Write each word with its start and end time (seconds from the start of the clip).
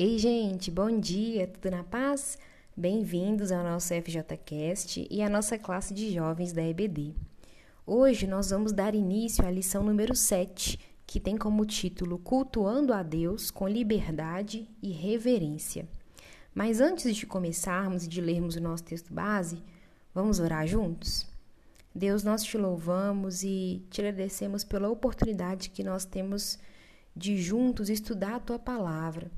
Ei, 0.00 0.16
gente, 0.16 0.70
bom 0.70 1.00
dia, 1.00 1.48
tudo 1.48 1.72
na 1.72 1.82
paz? 1.82 2.38
Bem-vindos 2.76 3.50
ao 3.50 3.64
nosso 3.64 3.92
FJCast 3.92 5.08
e 5.10 5.20
à 5.20 5.28
nossa 5.28 5.58
classe 5.58 5.92
de 5.92 6.14
jovens 6.14 6.52
da 6.52 6.62
EBD. 6.62 7.16
Hoje 7.84 8.24
nós 8.24 8.50
vamos 8.50 8.70
dar 8.70 8.94
início 8.94 9.44
à 9.44 9.50
lição 9.50 9.82
número 9.82 10.14
7, 10.14 10.78
que 11.04 11.18
tem 11.18 11.36
como 11.36 11.66
título 11.66 12.16
Cultuando 12.16 12.92
a 12.92 13.02
Deus 13.02 13.50
com 13.50 13.66
liberdade 13.66 14.68
e 14.80 14.92
reverência. 14.92 15.84
Mas 16.54 16.80
antes 16.80 17.16
de 17.16 17.26
começarmos 17.26 18.04
e 18.04 18.08
de 18.08 18.20
lermos 18.20 18.54
o 18.54 18.60
nosso 18.60 18.84
texto 18.84 19.12
base, 19.12 19.60
vamos 20.14 20.38
orar 20.38 20.64
juntos? 20.64 21.26
Deus, 21.92 22.22
nós 22.22 22.44
te 22.44 22.56
louvamos 22.56 23.42
e 23.42 23.84
te 23.90 24.00
agradecemos 24.00 24.62
pela 24.62 24.88
oportunidade 24.88 25.70
que 25.70 25.82
nós 25.82 26.04
temos 26.04 26.56
de 27.16 27.36
juntos 27.36 27.90
estudar 27.90 28.36
a 28.36 28.40
tua 28.40 28.60
palavra. 28.60 29.28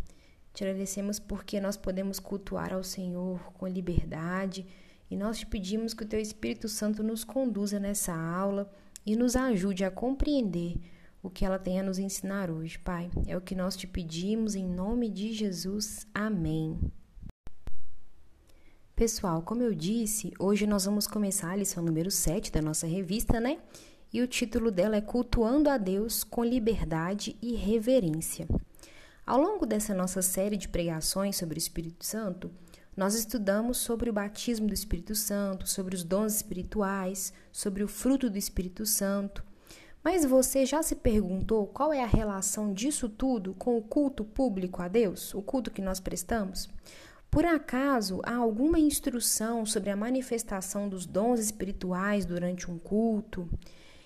Te 0.53 0.65
agradecemos 0.65 1.19
porque 1.19 1.61
nós 1.61 1.77
podemos 1.77 2.19
cultuar 2.19 2.73
ao 2.73 2.83
Senhor 2.83 3.53
com 3.53 3.67
liberdade 3.67 4.67
e 5.11 5.17
nós 5.17 5.39
te 5.39 5.47
pedimos 5.47 5.95
que 5.95 6.05
o 6.05 6.09
Teu 6.09 6.21
Espírito 6.21 6.69
Santo 6.69 7.03
nos 7.03 7.25
conduza 7.25 7.79
nessa 7.79 8.15
aula 8.15 8.71
e 9.05 9.17
nos 9.17 9.37
ajude 9.37 9.85
a 9.85 9.91
compreender 9.91 10.77
o 11.23 11.29
que 11.29 11.45
ela 11.45 11.59
tem 11.59 11.79
a 11.79 11.83
nos 11.83 11.99
ensinar 11.99 12.51
hoje, 12.51 12.79
Pai. 12.79 13.11
É 13.27 13.37
o 13.37 13.41
que 13.41 13.55
nós 13.55 13.77
te 13.77 13.87
pedimos 13.87 14.55
em 14.55 14.65
nome 14.65 15.09
de 15.09 15.33
Jesus. 15.33 16.07
Amém. 16.15 16.79
Pessoal, 18.95 19.43
como 19.43 19.63
eu 19.63 19.75
disse, 19.75 20.33
hoje 20.39 20.67
nós 20.67 20.85
vamos 20.85 21.07
começar 21.07 21.53
a 21.53 21.57
lição 21.57 21.83
número 21.83 22.11
7 22.11 22.53
da 22.53 22.61
nossa 22.61 22.87
revista, 22.87 23.41
né? 23.41 23.59
E 24.13 24.21
o 24.21 24.27
título 24.27 24.71
dela 24.71 24.97
é 24.97 25.01
Cultuando 25.01 25.71
a 25.71 25.79
Deus 25.79 26.23
com 26.23 26.45
Liberdade 26.45 27.37
e 27.41 27.55
Reverência. 27.55 28.46
Ao 29.26 29.40
longo 29.40 29.66
dessa 29.66 29.95
nossa 29.95 30.23
série 30.23 30.57
de 30.57 30.68
pregações 30.68 31.37
sobre 31.37 31.57
o 31.57 31.59
Espírito 31.59 32.04
Santo, 32.04 32.51
nós 32.96 33.15
estudamos 33.15 33.79
sobre 33.79 34.10
o 34.10 34.12
batismo 34.12 34.66
do 34.66 34.74
Espírito 34.74 35.15
Santo, 35.15 35.68
sobre 35.68 35.95
os 35.95 36.02
dons 36.02 36.35
espirituais, 36.35 37.32
sobre 37.52 37.85
o 37.85 37.88
fruto 37.88 38.29
do 38.29 38.37
Espírito 38.37 38.85
Santo. 38.85 39.45
Mas 40.02 40.24
você 40.24 40.65
já 40.65 40.82
se 40.82 40.96
perguntou 40.96 41.66
qual 41.66 41.93
é 41.93 42.02
a 42.02 42.07
relação 42.07 42.73
disso 42.73 43.09
tudo 43.09 43.54
com 43.54 43.77
o 43.77 43.82
culto 43.82 44.24
público 44.24 44.82
a 44.82 44.88
Deus, 44.88 45.34
o 45.34 45.43
culto 45.43 45.71
que 45.71 45.82
nós 45.82 46.01
prestamos? 46.01 46.68
Por 47.30 47.45
acaso 47.45 48.21
há 48.24 48.34
alguma 48.34 48.79
instrução 48.79 49.65
sobre 49.65 49.90
a 49.90 49.96
manifestação 49.96 50.88
dos 50.88 51.07
dons 51.07 51.38
espirituais 51.38 52.24
durante 52.24 52.71
um 52.71 52.79
culto? 52.79 53.49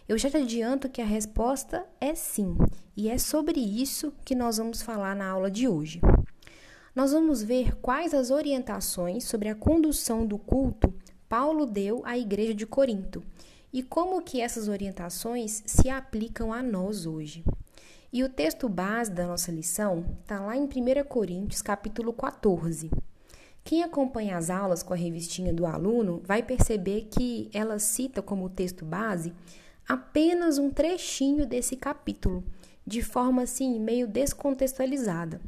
Eu 0.09 0.19
já 0.19 0.31
te 0.31 0.37
adianto 0.37 0.89
que 0.89 1.01
a 1.01 1.07
resposta 1.07 1.87
é 2.01 2.15
sim, 2.15 2.57
e 2.97 3.09
é 3.09 3.17
sobre 3.17 3.59
isso 3.59 4.13
que 4.25 4.35
nós 4.35 4.59
vamos 4.59 4.83
falar 4.83 5.17
na 5.17 5.29
aula 5.29 5.51
de 5.51 5.67
hoje. 5.67 6.01
Nós 6.95 7.13
vamos 7.13 7.43
ver 7.43 7.75
quais 7.77 8.13
as 8.13 8.31
orientações 8.31 9.25
sobre 9.25 9.49
a 9.49 9.55
condução 9.55 10.27
do 10.27 10.39
culto 10.39 10.93
Paulo 11.29 11.67
deu 11.67 12.03
à 12.05 12.17
igreja 12.17 12.55
de 12.55 12.65
Corinto 12.65 13.21
e 13.73 13.83
como 13.83 14.23
que 14.23 14.41
essas 14.41 14.69
orientações 14.69 15.65
se 15.67 15.89
aplicam 15.89 16.53
a 16.53 16.63
nós 16.63 17.07
hoje. 17.07 17.43
E 18.13 18.23
o 18.23 18.29
texto 18.29 18.69
base 18.69 19.11
da 19.11 19.27
nossa 19.27 19.51
lição 19.51 20.05
está 20.21 20.39
lá 20.39 20.57
em 20.57 20.63
1 20.63 20.69
Coríntios, 21.09 21.61
capítulo 21.61 22.13
14. 22.13 22.89
Quem 23.65 23.83
acompanha 23.83 24.37
as 24.37 24.49
aulas 24.49 24.83
com 24.83 24.93
a 24.93 24.97
revistinha 24.97 25.53
do 25.53 25.67
aluno 25.67 26.23
vai 26.25 26.41
perceber 26.41 27.09
que 27.11 27.51
ela 27.53 27.81
cita 27.81 28.23
como 28.23 28.49
texto 28.49 28.85
base 28.85 29.33
apenas 29.89 30.59
um 30.59 30.71
trechinho 30.71 31.47
desse 31.47 31.77
capítulo, 31.77 32.45
de 32.87 33.03
forma 33.03 33.43
assim 33.43 33.79
meio 33.79 34.07
descontextualizada. 34.07 35.41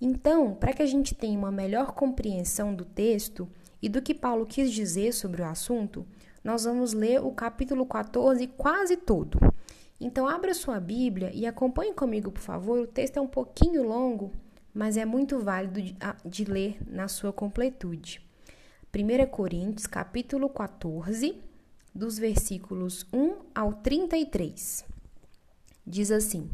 Então, 0.00 0.54
para 0.54 0.72
que 0.72 0.82
a 0.82 0.86
gente 0.86 1.14
tenha 1.14 1.38
uma 1.38 1.50
melhor 1.50 1.92
compreensão 1.92 2.74
do 2.74 2.84
texto 2.84 3.48
e 3.80 3.88
do 3.88 4.02
que 4.02 4.14
Paulo 4.14 4.46
quis 4.46 4.72
dizer 4.72 5.12
sobre 5.12 5.42
o 5.42 5.46
assunto, 5.46 6.06
nós 6.42 6.64
vamos 6.64 6.92
ler 6.92 7.22
o 7.22 7.30
capítulo 7.30 7.86
14 7.86 8.46
quase 8.48 8.96
todo. 8.96 9.38
Então, 10.00 10.28
abra 10.28 10.52
sua 10.52 10.78
Bíblia 10.80 11.30
e 11.32 11.46
acompanhe 11.46 11.94
comigo, 11.94 12.30
por 12.30 12.42
favor. 12.42 12.80
O 12.80 12.86
texto 12.86 13.16
é 13.16 13.20
um 13.20 13.26
pouquinho 13.26 13.82
longo, 13.82 14.30
mas 14.74 14.96
é 14.96 15.04
muito 15.04 15.38
válido 15.38 15.80
de, 15.80 15.96
de 16.24 16.44
ler 16.44 16.76
na 16.86 17.08
sua 17.08 17.32
completude. 17.32 18.20
1 18.94 19.26
Coríntios, 19.28 19.86
capítulo 19.86 20.48
14, 20.48 21.40
dos 21.94 22.18
versículos 22.18 23.06
1 23.12 23.36
ao 23.54 23.72
33. 23.74 24.84
Diz 25.86 26.10
assim: 26.10 26.50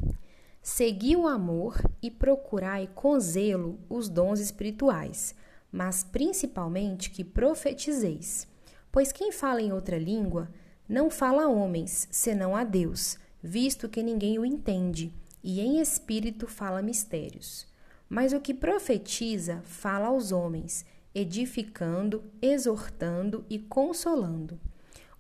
Segui 0.60 1.16
o 1.16 1.26
amor 1.26 1.80
e 2.02 2.10
procurai 2.10 2.90
com 2.94 3.18
zelo 3.18 3.78
os 3.88 4.08
dons 4.08 4.38
espirituais, 4.38 5.34
mas 5.72 6.04
principalmente 6.04 7.10
que 7.10 7.24
profetizeis. 7.24 8.46
Pois 8.92 9.12
quem 9.12 9.32
fala 9.32 9.62
em 9.62 9.72
outra 9.72 9.96
língua 9.98 10.50
não 10.86 11.08
fala 11.08 11.44
a 11.44 11.48
homens, 11.48 12.08
senão 12.10 12.54
a 12.54 12.64
Deus, 12.64 13.16
visto 13.42 13.88
que 13.88 14.02
ninguém 14.02 14.38
o 14.38 14.44
entende, 14.44 15.14
e 15.42 15.60
em 15.60 15.80
espírito 15.80 16.46
fala 16.46 16.82
mistérios. 16.82 17.66
Mas 18.08 18.32
o 18.32 18.40
que 18.40 18.52
profetiza 18.52 19.62
fala 19.64 20.08
aos 20.08 20.32
homens, 20.32 20.84
edificando, 21.14 22.24
exortando 22.42 23.44
e 23.48 23.58
consolando. 23.58 24.60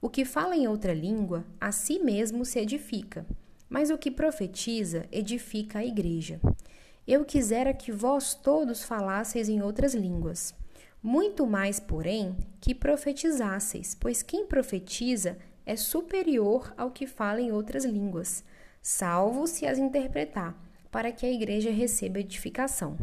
O 0.02 0.08
que 0.08 0.24
fala 0.24 0.56
em 0.56 0.66
outra 0.66 0.94
língua, 0.94 1.44
a 1.60 1.70
si 1.72 1.98
mesmo 1.98 2.42
se 2.44 2.58
edifica, 2.58 3.26
mas 3.68 3.90
o 3.90 3.98
que 3.98 4.10
profetiza, 4.10 5.06
edifica 5.12 5.80
a 5.80 5.84
igreja. 5.84 6.40
Eu 7.06 7.22
quisera 7.22 7.74
que 7.74 7.92
vós 7.92 8.34
todos 8.34 8.82
falasseis 8.82 9.48
em 9.48 9.60
outras 9.60 9.94
línguas. 9.94 10.54
Muito 11.02 11.46
mais, 11.46 11.78
porém, 11.78 12.34
que 12.62 12.74
profetizasseis, 12.74 13.94
pois 13.94 14.22
quem 14.22 14.46
profetiza 14.46 15.36
é 15.66 15.76
superior 15.76 16.72
ao 16.78 16.90
que 16.90 17.06
fala 17.06 17.40
em 17.40 17.52
outras 17.52 17.84
línguas, 17.84 18.42
salvo 18.80 19.46
se 19.46 19.66
as 19.66 19.76
interpretar, 19.78 20.58
para 20.90 21.12
que 21.12 21.26
a 21.26 21.30
igreja 21.30 21.70
receba 21.70 22.20
edificação. 22.20 22.96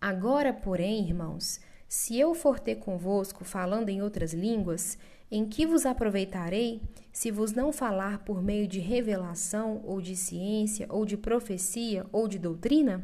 Agora, 0.00 0.52
porém, 0.52 1.04
irmãos, 1.04 1.60
se 1.86 2.18
eu 2.18 2.34
for 2.34 2.58
ter 2.58 2.76
convosco 2.76 3.44
falando 3.44 3.90
em 3.90 4.00
outras 4.00 4.32
línguas, 4.32 4.96
em 5.30 5.46
que 5.46 5.64
vos 5.64 5.86
aproveitarei, 5.86 6.82
se 7.12 7.30
vos 7.30 7.52
não 7.52 7.72
falar 7.72 8.24
por 8.24 8.42
meio 8.42 8.66
de 8.66 8.80
revelação, 8.80 9.80
ou 9.84 10.00
de 10.00 10.16
ciência, 10.16 10.86
ou 10.88 11.06
de 11.06 11.16
profecia, 11.16 12.04
ou 12.10 12.26
de 12.26 12.38
doutrina? 12.38 13.02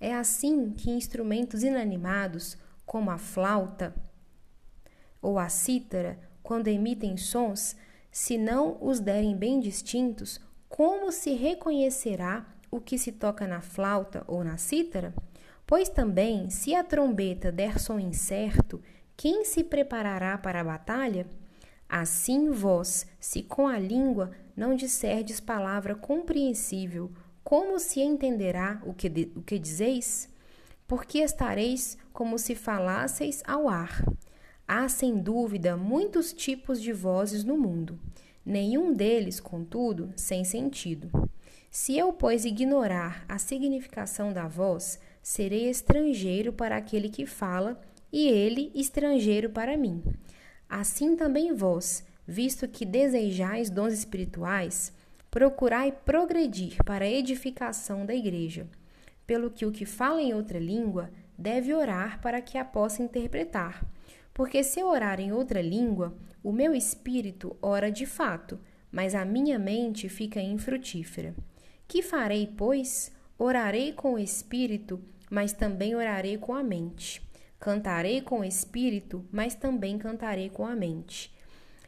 É 0.00 0.14
assim 0.14 0.70
que 0.70 0.90
instrumentos 0.90 1.62
inanimados, 1.62 2.56
como 2.86 3.10
a 3.10 3.18
flauta 3.18 3.94
ou 5.22 5.38
a 5.38 5.48
cítara, 5.48 6.18
quando 6.42 6.68
emitem 6.68 7.16
sons, 7.16 7.76
se 8.10 8.38
não 8.38 8.78
os 8.80 8.98
derem 8.98 9.36
bem 9.36 9.60
distintos, 9.60 10.40
como 10.68 11.12
se 11.12 11.34
reconhecerá 11.34 12.46
o 12.70 12.80
que 12.80 12.98
se 12.98 13.12
toca 13.12 13.46
na 13.46 13.60
flauta 13.60 14.24
ou 14.26 14.42
na 14.42 14.56
cítara? 14.56 15.14
Pois 15.66 15.88
também, 15.88 16.48
se 16.50 16.74
a 16.74 16.82
trombeta 16.82 17.52
der 17.52 17.78
som 17.78 17.98
incerto, 18.00 18.80
quem 19.16 19.44
se 19.44 19.62
preparará 19.62 20.38
para 20.38 20.60
a 20.60 20.64
batalha? 20.64 21.26
Assim 21.90 22.50
vós, 22.50 23.04
se 23.18 23.42
com 23.42 23.66
a 23.66 23.76
língua 23.76 24.30
não 24.54 24.76
disserdes 24.76 25.40
palavra 25.40 25.96
compreensível, 25.96 27.10
como 27.42 27.80
se 27.80 28.00
entenderá 28.00 28.80
o 28.86 28.94
que, 28.94 29.08
de, 29.08 29.32
o 29.34 29.42
que 29.42 29.58
dizeis? 29.58 30.28
Porque 30.86 31.18
estareis 31.18 31.98
como 32.12 32.38
se 32.38 32.54
falasseis 32.54 33.42
ao 33.44 33.68
ar. 33.68 34.04
Há 34.68 34.88
sem 34.88 35.18
dúvida 35.18 35.76
muitos 35.76 36.32
tipos 36.32 36.80
de 36.80 36.92
vozes 36.92 37.42
no 37.42 37.58
mundo, 37.58 37.98
nenhum 38.46 38.94
deles, 38.94 39.40
contudo, 39.40 40.12
sem 40.14 40.44
sentido. 40.44 41.10
Se 41.72 41.98
eu, 41.98 42.12
pois, 42.12 42.44
ignorar 42.44 43.24
a 43.28 43.36
significação 43.36 44.32
da 44.32 44.46
voz, 44.46 45.00
serei 45.20 45.68
estrangeiro 45.68 46.52
para 46.52 46.76
aquele 46.76 47.08
que 47.08 47.26
fala, 47.26 47.80
e 48.12 48.28
ele 48.28 48.70
estrangeiro 48.76 49.50
para 49.50 49.76
mim. 49.76 50.04
Assim 50.70 51.16
também 51.16 51.52
vós, 51.52 52.04
visto 52.24 52.68
que 52.68 52.86
desejais 52.86 53.68
dons 53.68 53.92
espirituais, 53.92 54.92
procurai 55.28 55.90
progredir 55.90 56.76
para 56.84 57.04
a 57.04 57.10
edificação 57.10 58.06
da 58.06 58.14
igreja. 58.14 58.68
Pelo 59.26 59.50
que 59.50 59.66
o 59.66 59.72
que 59.72 59.84
fala 59.84 60.22
em 60.22 60.32
outra 60.32 60.60
língua 60.60 61.10
deve 61.36 61.74
orar 61.74 62.20
para 62.22 62.40
que 62.40 62.56
a 62.56 62.64
possa 62.64 63.02
interpretar. 63.02 63.84
Porque 64.32 64.62
se 64.62 64.80
orar 64.80 65.18
em 65.18 65.32
outra 65.32 65.60
língua, 65.60 66.16
o 66.40 66.52
meu 66.52 66.72
espírito 66.72 67.56
ora 67.60 67.90
de 67.90 68.06
fato, 68.06 68.56
mas 68.92 69.12
a 69.16 69.24
minha 69.24 69.58
mente 69.58 70.08
fica 70.08 70.40
infrutífera. 70.40 71.34
Que 71.88 72.00
farei, 72.00 72.46
pois? 72.56 73.10
Orarei 73.36 73.92
com 73.92 74.14
o 74.14 74.18
espírito, 74.20 75.00
mas 75.28 75.52
também 75.52 75.96
orarei 75.96 76.38
com 76.38 76.54
a 76.54 76.62
mente. 76.62 77.20
Cantarei 77.60 78.20
com 78.20 78.40
o 78.40 78.44
espírito, 78.44 79.24
mas 79.30 79.54
também 79.54 79.98
cantarei 79.98 80.50
com 80.50 80.66
a 80.66 80.74
mente. 80.74 81.32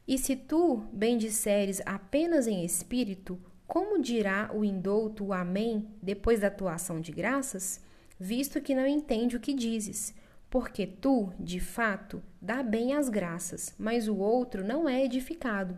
E 0.06 0.16
se 0.16 0.36
tu 0.36 0.84
bendisseres 0.92 1.82
apenas 1.84 2.46
em 2.46 2.64
espírito, 2.64 3.40
como 3.66 4.00
dirá 4.00 4.50
o 4.54 4.64
indouto 4.64 5.24
o 5.24 5.32
Amém 5.32 5.88
depois 6.00 6.38
da 6.38 6.50
tua 6.50 6.74
ação 6.74 7.00
de 7.00 7.10
graças? 7.10 7.80
visto 8.22 8.60
que 8.60 8.72
não 8.72 8.86
entende 8.86 9.36
o 9.36 9.40
que 9.40 9.52
dizes. 9.52 10.14
Porque 10.48 10.86
tu, 10.86 11.32
de 11.40 11.58
fato, 11.58 12.22
dá 12.40 12.62
bem 12.62 12.94
as 12.94 13.08
graças, 13.08 13.74
mas 13.76 14.06
o 14.06 14.16
outro 14.16 14.64
não 14.64 14.88
é 14.88 15.04
edificado. 15.04 15.76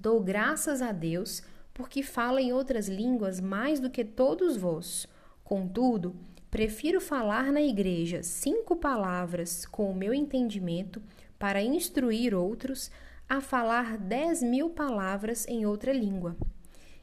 Dou 0.00 0.20
graças 0.20 0.82
a 0.82 0.90
Deus, 0.90 1.42
porque 1.72 2.02
fala 2.02 2.40
em 2.40 2.52
outras 2.52 2.88
línguas 2.88 3.38
mais 3.38 3.78
do 3.78 3.90
que 3.90 4.04
todos 4.04 4.56
vós. 4.56 5.06
Contudo, 5.44 6.16
prefiro 6.50 7.00
falar 7.00 7.52
na 7.52 7.62
igreja 7.62 8.22
cinco 8.22 8.76
palavras 8.76 9.66
com 9.66 9.90
o 9.90 9.94
meu 9.94 10.14
entendimento 10.14 11.02
para 11.38 11.62
instruir 11.62 12.34
outros, 12.34 12.90
a 13.28 13.40
falar 13.40 13.98
dez 13.98 14.42
mil 14.42 14.70
palavras 14.70 15.46
em 15.48 15.66
outra 15.66 15.92
língua. 15.92 16.36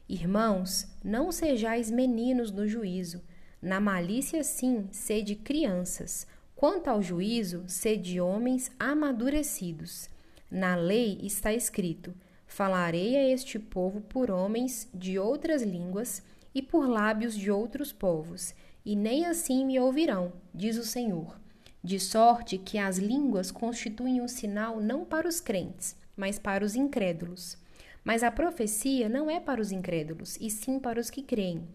Irmãos, 0.08 0.86
não 1.02 1.30
sejais 1.30 1.90
meninos 1.90 2.50
no 2.50 2.66
juízo. 2.66 3.22
Na 3.60 3.80
malícia, 3.80 4.42
sim, 4.42 4.88
sede 4.90 5.34
crianças 5.34 6.26
Quanto 6.56 6.88
ao 6.88 7.02
juízo, 7.02 7.64
sede 7.66 8.20
homens 8.20 8.70
amadurecidos. 8.78 10.08
Na 10.50 10.76
lei 10.76 11.18
está 11.22 11.52
escrito: 11.52 12.14
Falarei 12.46 13.16
a 13.16 13.28
este 13.28 13.58
povo 13.58 14.00
por 14.00 14.30
homens 14.30 14.88
de 14.94 15.18
outras 15.18 15.62
línguas 15.62 16.22
e 16.54 16.62
por 16.62 16.88
lábios 16.88 17.34
de 17.34 17.50
outros 17.50 17.92
povos, 17.92 18.54
e 18.84 18.94
nem 18.94 19.24
assim 19.24 19.64
me 19.64 19.80
ouvirão, 19.80 20.32
diz 20.54 20.76
o 20.76 20.84
Senhor. 20.84 21.38
De 21.82 21.98
sorte 21.98 22.58
que 22.58 22.78
as 22.78 22.98
línguas 22.98 23.50
constituem 23.50 24.20
um 24.20 24.28
sinal 24.28 24.80
não 24.80 25.04
para 25.04 25.28
os 25.28 25.40
crentes, 25.40 25.96
mas 26.16 26.38
para 26.38 26.64
os 26.64 26.74
incrédulos. 26.74 27.56
Mas 28.02 28.22
a 28.22 28.30
profecia 28.30 29.08
não 29.08 29.30
é 29.30 29.40
para 29.40 29.60
os 29.60 29.72
incrédulos, 29.72 30.36
e 30.40 30.50
sim 30.50 30.78
para 30.78 31.00
os 31.00 31.08
que 31.08 31.22
creem. 31.22 31.66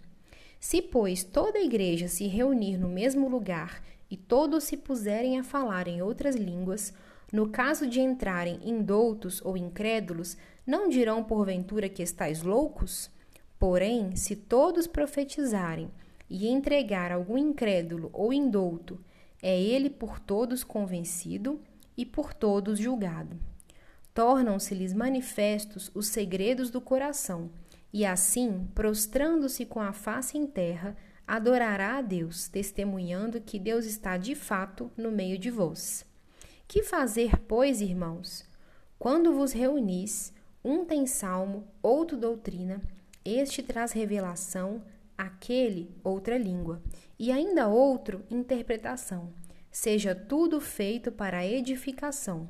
Se, 0.59 0.81
pois, 0.81 1.23
toda 1.23 1.57
a 1.57 1.63
igreja 1.63 2.07
se 2.07 2.27
reunir 2.27 2.77
no 2.77 2.89
mesmo 2.89 3.27
lugar 3.29 3.81
e 4.09 4.17
todos 4.17 4.65
se 4.65 4.77
puserem 4.77 5.39
a 5.39 5.43
falar 5.43 5.87
em 5.87 6.01
outras 6.01 6.35
línguas, 6.35 6.93
no 7.31 7.49
caso 7.49 7.87
de 7.87 8.01
entrarem 8.01 8.59
indoutos 8.63 9.41
ou 9.43 9.55
incrédulos, 9.55 10.37
não 10.65 10.89
dirão 10.89 11.23
porventura 11.23 11.87
que 11.87 12.03
estáis 12.03 12.41
loucos? 12.43 13.09
Porém, 13.57 14.15
se 14.15 14.35
todos 14.35 14.87
profetizarem 14.87 15.89
e 16.29 16.47
entregar 16.47 17.11
algum 17.11 17.37
incrédulo 17.37 18.09
ou 18.13 18.31
indouto, 18.31 19.03
é 19.41 19.59
ele 19.59 19.89
por 19.89 20.19
todos 20.19 20.63
convencido 20.63 21.59
e 21.97 22.05
por 22.05 22.33
todos 22.33 22.79
julgado. 22.79 23.37
Tornam-se-lhes 24.13 24.93
manifestos 24.93 25.89
os 25.93 26.07
segredos 26.07 26.69
do 26.69 26.81
coração, 26.81 27.49
e 27.91 28.05
assim, 28.05 28.67
prostrando-se 28.75 29.65
com 29.65 29.79
a 29.79 29.91
face 29.91 30.37
em 30.37 30.45
terra, 30.45 30.95
adorará 31.25 31.97
a 31.97 32.01
Deus, 32.01 32.47
testemunhando 32.47 33.41
que 33.41 33.59
Deus 33.59 33.85
está 33.85 34.17
de 34.17 34.35
fato 34.35 34.91
no 34.97 35.11
meio 35.11 35.37
de 35.37 35.49
vós. 35.49 36.05
Que 36.67 36.83
fazer, 36.83 37.39
pois, 37.47 37.81
irmãos? 37.81 38.45
Quando 38.97 39.33
vos 39.33 39.53
reunis, 39.53 40.33
um 40.63 40.85
tem 40.85 41.07
salmo, 41.07 41.67
outro 41.81 42.17
doutrina, 42.17 42.81
este 43.23 43.63
traz 43.63 43.91
revelação, 43.91 44.81
aquele 45.19 45.91
outra 46.01 46.37
língua, 46.37 46.81
e 47.19 47.29
ainda 47.29 47.67
outro 47.67 48.23
interpretação. 48.31 49.33
Seja 49.69 50.15
tudo 50.15 50.61
feito 50.61 51.11
para 51.11 51.45
edificação. 51.45 52.47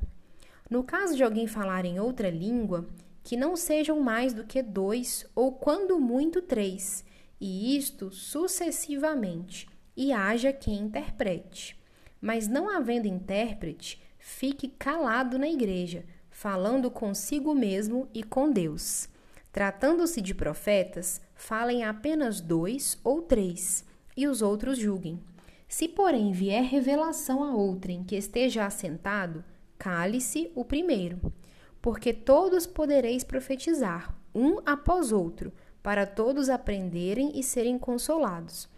No 0.70 0.84
caso 0.84 1.16
de 1.16 1.24
alguém 1.24 1.48
falar 1.48 1.84
em 1.84 1.98
outra 1.98 2.30
língua, 2.30 2.88
que 3.24 3.36
não 3.36 3.56
sejam 3.56 3.98
mais 4.00 4.32
do 4.32 4.44
que 4.44 4.62
dois, 4.62 5.26
ou 5.34 5.52
quando 5.52 5.98
muito 5.98 6.40
três, 6.40 7.04
e 7.40 7.76
isto 7.76 8.12
sucessivamente, 8.12 9.68
e 9.96 10.12
haja 10.12 10.52
quem 10.52 10.78
interprete. 10.78 11.76
Mas 12.20 12.46
não 12.46 12.70
havendo 12.70 13.08
intérprete, 13.08 14.00
fique 14.16 14.68
calado 14.68 15.40
na 15.40 15.48
igreja, 15.48 16.04
falando 16.30 16.88
consigo 16.88 17.52
mesmo 17.52 18.08
e 18.14 18.22
com 18.22 18.52
Deus. 18.52 19.08
Tratando-se 19.52 20.20
de 20.20 20.34
profetas, 20.34 21.20
falem 21.34 21.84
apenas 21.84 22.40
dois 22.40 22.98
ou 23.02 23.20
três, 23.22 23.84
e 24.16 24.28
os 24.28 24.42
outros 24.42 24.78
julguem. 24.78 25.20
Se, 25.68 25.88
porém, 25.88 26.32
vier 26.32 26.64
revelação 26.64 27.42
a 27.42 27.54
outrem 27.54 28.04
que 28.04 28.16
esteja 28.16 28.66
assentado, 28.66 29.44
cale-se 29.78 30.50
o 30.54 30.64
primeiro, 30.64 31.32
porque 31.80 32.12
todos 32.12 32.66
podereis 32.66 33.24
profetizar, 33.24 34.14
um 34.34 34.58
após 34.66 35.12
outro, 35.12 35.52
para 35.82 36.06
todos 36.06 36.48
aprenderem 36.48 37.38
e 37.38 37.42
serem 37.42 37.78
consolados. 37.78 38.68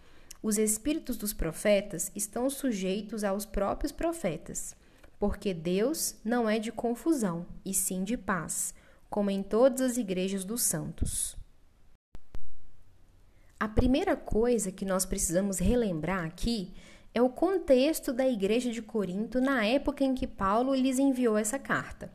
Os 0.41 0.57
espíritos 0.57 1.17
dos 1.17 1.33
profetas 1.33 2.11
estão 2.15 2.49
sujeitos 2.49 3.23
aos 3.23 3.45
próprios 3.45 3.91
profetas, 3.91 4.75
porque 5.19 5.53
Deus 5.53 6.15
não 6.23 6.49
é 6.49 6.59
de 6.59 6.71
confusão, 6.71 7.45
e 7.65 7.73
sim 7.73 8.03
de 8.03 8.17
paz, 8.17 8.73
como 9.13 9.29
em 9.29 9.43
todas 9.43 9.79
as 9.79 9.97
igrejas 9.97 10.43
dos 10.43 10.63
santos. 10.63 11.37
A 13.59 13.67
primeira 13.67 14.15
coisa 14.15 14.71
que 14.71 14.83
nós 14.83 15.05
precisamos 15.05 15.59
relembrar 15.59 16.25
aqui 16.25 16.73
é 17.13 17.21
o 17.21 17.29
contexto 17.29 18.11
da 18.11 18.27
igreja 18.27 18.71
de 18.71 18.81
Corinto 18.81 19.39
na 19.39 19.63
época 19.67 20.03
em 20.03 20.15
que 20.15 20.25
Paulo 20.25 20.73
lhes 20.73 20.97
enviou 20.97 21.37
essa 21.37 21.59
carta. 21.59 22.11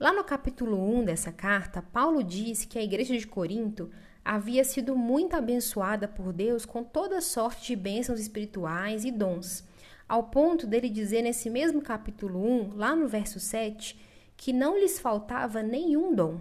Lá 0.00 0.12
no 0.12 0.24
capítulo 0.24 0.76
1 0.98 1.04
dessa 1.04 1.30
carta, 1.30 1.80
Paulo 1.80 2.20
diz 2.24 2.64
que 2.64 2.80
a 2.80 2.82
igreja 2.82 3.16
de 3.16 3.28
Corinto 3.28 3.88
havia 4.24 4.64
sido 4.64 4.96
muito 4.96 5.36
abençoada 5.36 6.08
por 6.08 6.32
Deus 6.32 6.66
com 6.66 6.82
toda 6.82 7.20
sorte 7.20 7.68
de 7.68 7.76
bênçãos 7.76 8.18
espirituais 8.18 9.04
e 9.04 9.12
dons, 9.12 9.62
ao 10.08 10.24
ponto 10.24 10.66
dele 10.66 10.88
dizer 10.90 11.22
nesse 11.22 11.48
mesmo 11.48 11.80
capítulo 11.80 12.44
1, 12.44 12.74
lá 12.74 12.96
no 12.96 13.06
verso 13.06 13.38
7, 13.38 13.96
que 14.36 14.52
não 14.52 14.78
lhes 14.78 14.98
faltava 14.98 15.62
nenhum 15.62 16.14
dom. 16.14 16.38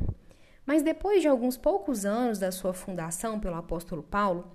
Mas 0.66 0.82
depois 0.82 1.22
de 1.22 1.28
alguns 1.28 1.58
poucos 1.58 2.06
anos 2.06 2.40
da 2.40 2.52
sua 2.52 2.74
fundação 2.74 3.40
pelo 3.40 3.56
apóstolo 3.56 4.02
Paulo, 4.02 4.52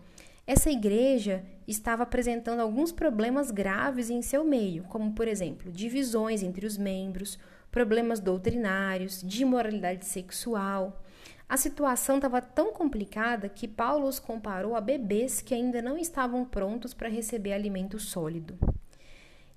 essa 0.47 0.71
igreja 0.71 1.45
estava 1.67 2.05
apresentando 2.05 2.61
alguns 2.61 2.91
problemas 2.91 3.51
graves 3.51 4.09
em 4.09 4.23
seu 4.23 4.45
meio, 4.45 4.85
como, 4.85 5.13
por 5.13 5.29
exemplo, 5.29 5.71
divisões 5.71 6.43
entre 6.43 6.65
os 6.65 6.79
membros, 6.79 7.39
problemas 7.71 8.19
doutrinários, 8.19 9.21
de 9.21 9.43
imoralidade 9.43 10.07
sexual. 10.07 11.03
A 11.47 11.59
situação 11.59 12.17
estava 12.17 12.41
tão 12.41 12.73
complicada 12.73 13.49
que 13.49 13.69
Paulo 13.69 14.07
os 14.07 14.19
comparou 14.19 14.75
a 14.75 14.81
bebês 14.81 15.43
que 15.43 15.55
ainda 15.55 15.83
não 15.83 15.99
estavam 15.99 16.47
prontos 16.47 16.95
para 16.95 17.11
receber 17.11 17.53
alimento 17.53 17.99
sólido. 17.99 18.59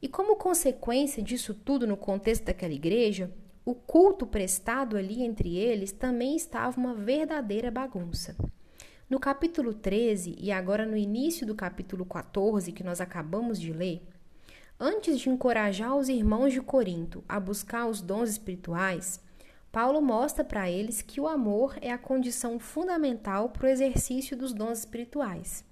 E 0.01 0.09
como 0.09 0.35
consequência 0.35 1.23
disso 1.23 1.53
tudo 1.53 1.87
no 1.87 1.95
contexto 1.95 2.43
daquela 2.43 2.73
igreja, 2.73 3.31
o 3.63 3.75
culto 3.75 4.25
prestado 4.25 4.97
ali 4.97 5.21
entre 5.21 5.55
eles 5.57 5.91
também 5.91 6.35
estava 6.35 6.79
uma 6.79 6.95
verdadeira 6.95 7.69
bagunça. 7.69 8.35
No 9.07 9.19
capítulo 9.19 9.73
13 9.73 10.35
e 10.39 10.51
agora 10.51 10.85
no 10.85 10.97
início 10.97 11.45
do 11.45 11.53
capítulo 11.53 12.03
14 12.05 12.71
que 12.71 12.83
nós 12.83 12.99
acabamos 12.99 13.59
de 13.59 13.71
ler, 13.71 14.01
antes 14.79 15.19
de 15.19 15.29
encorajar 15.29 15.95
os 15.95 16.09
irmãos 16.09 16.53
de 16.53 16.61
Corinto 16.61 17.23
a 17.29 17.39
buscar 17.39 17.87
os 17.87 18.01
dons 18.01 18.29
espirituais, 18.29 19.19
Paulo 19.71 20.01
mostra 20.01 20.43
para 20.43 20.69
eles 20.69 21.01
que 21.01 21.21
o 21.21 21.27
amor 21.27 21.77
é 21.81 21.91
a 21.91 21.97
condição 21.97 22.59
fundamental 22.59 23.49
para 23.49 23.67
o 23.67 23.69
exercício 23.69 24.35
dos 24.35 24.53
dons 24.53 24.79
espirituais. 24.79 25.63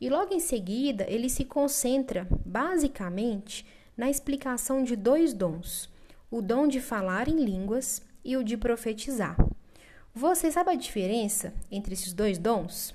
E 0.00 0.08
logo 0.08 0.34
em 0.34 0.40
seguida, 0.40 1.04
ele 1.08 1.28
se 1.28 1.44
concentra, 1.44 2.26
basicamente, 2.44 3.64
na 3.96 4.10
explicação 4.10 4.82
de 4.82 4.96
dois 4.96 5.32
dons: 5.32 5.88
o 6.30 6.42
dom 6.42 6.66
de 6.66 6.80
falar 6.80 7.28
em 7.28 7.44
línguas 7.44 8.02
e 8.24 8.36
o 8.36 8.42
de 8.42 8.56
profetizar. 8.56 9.36
Você 10.14 10.50
sabe 10.50 10.70
a 10.70 10.74
diferença 10.74 11.52
entre 11.70 11.94
esses 11.94 12.12
dois 12.12 12.38
dons? 12.38 12.94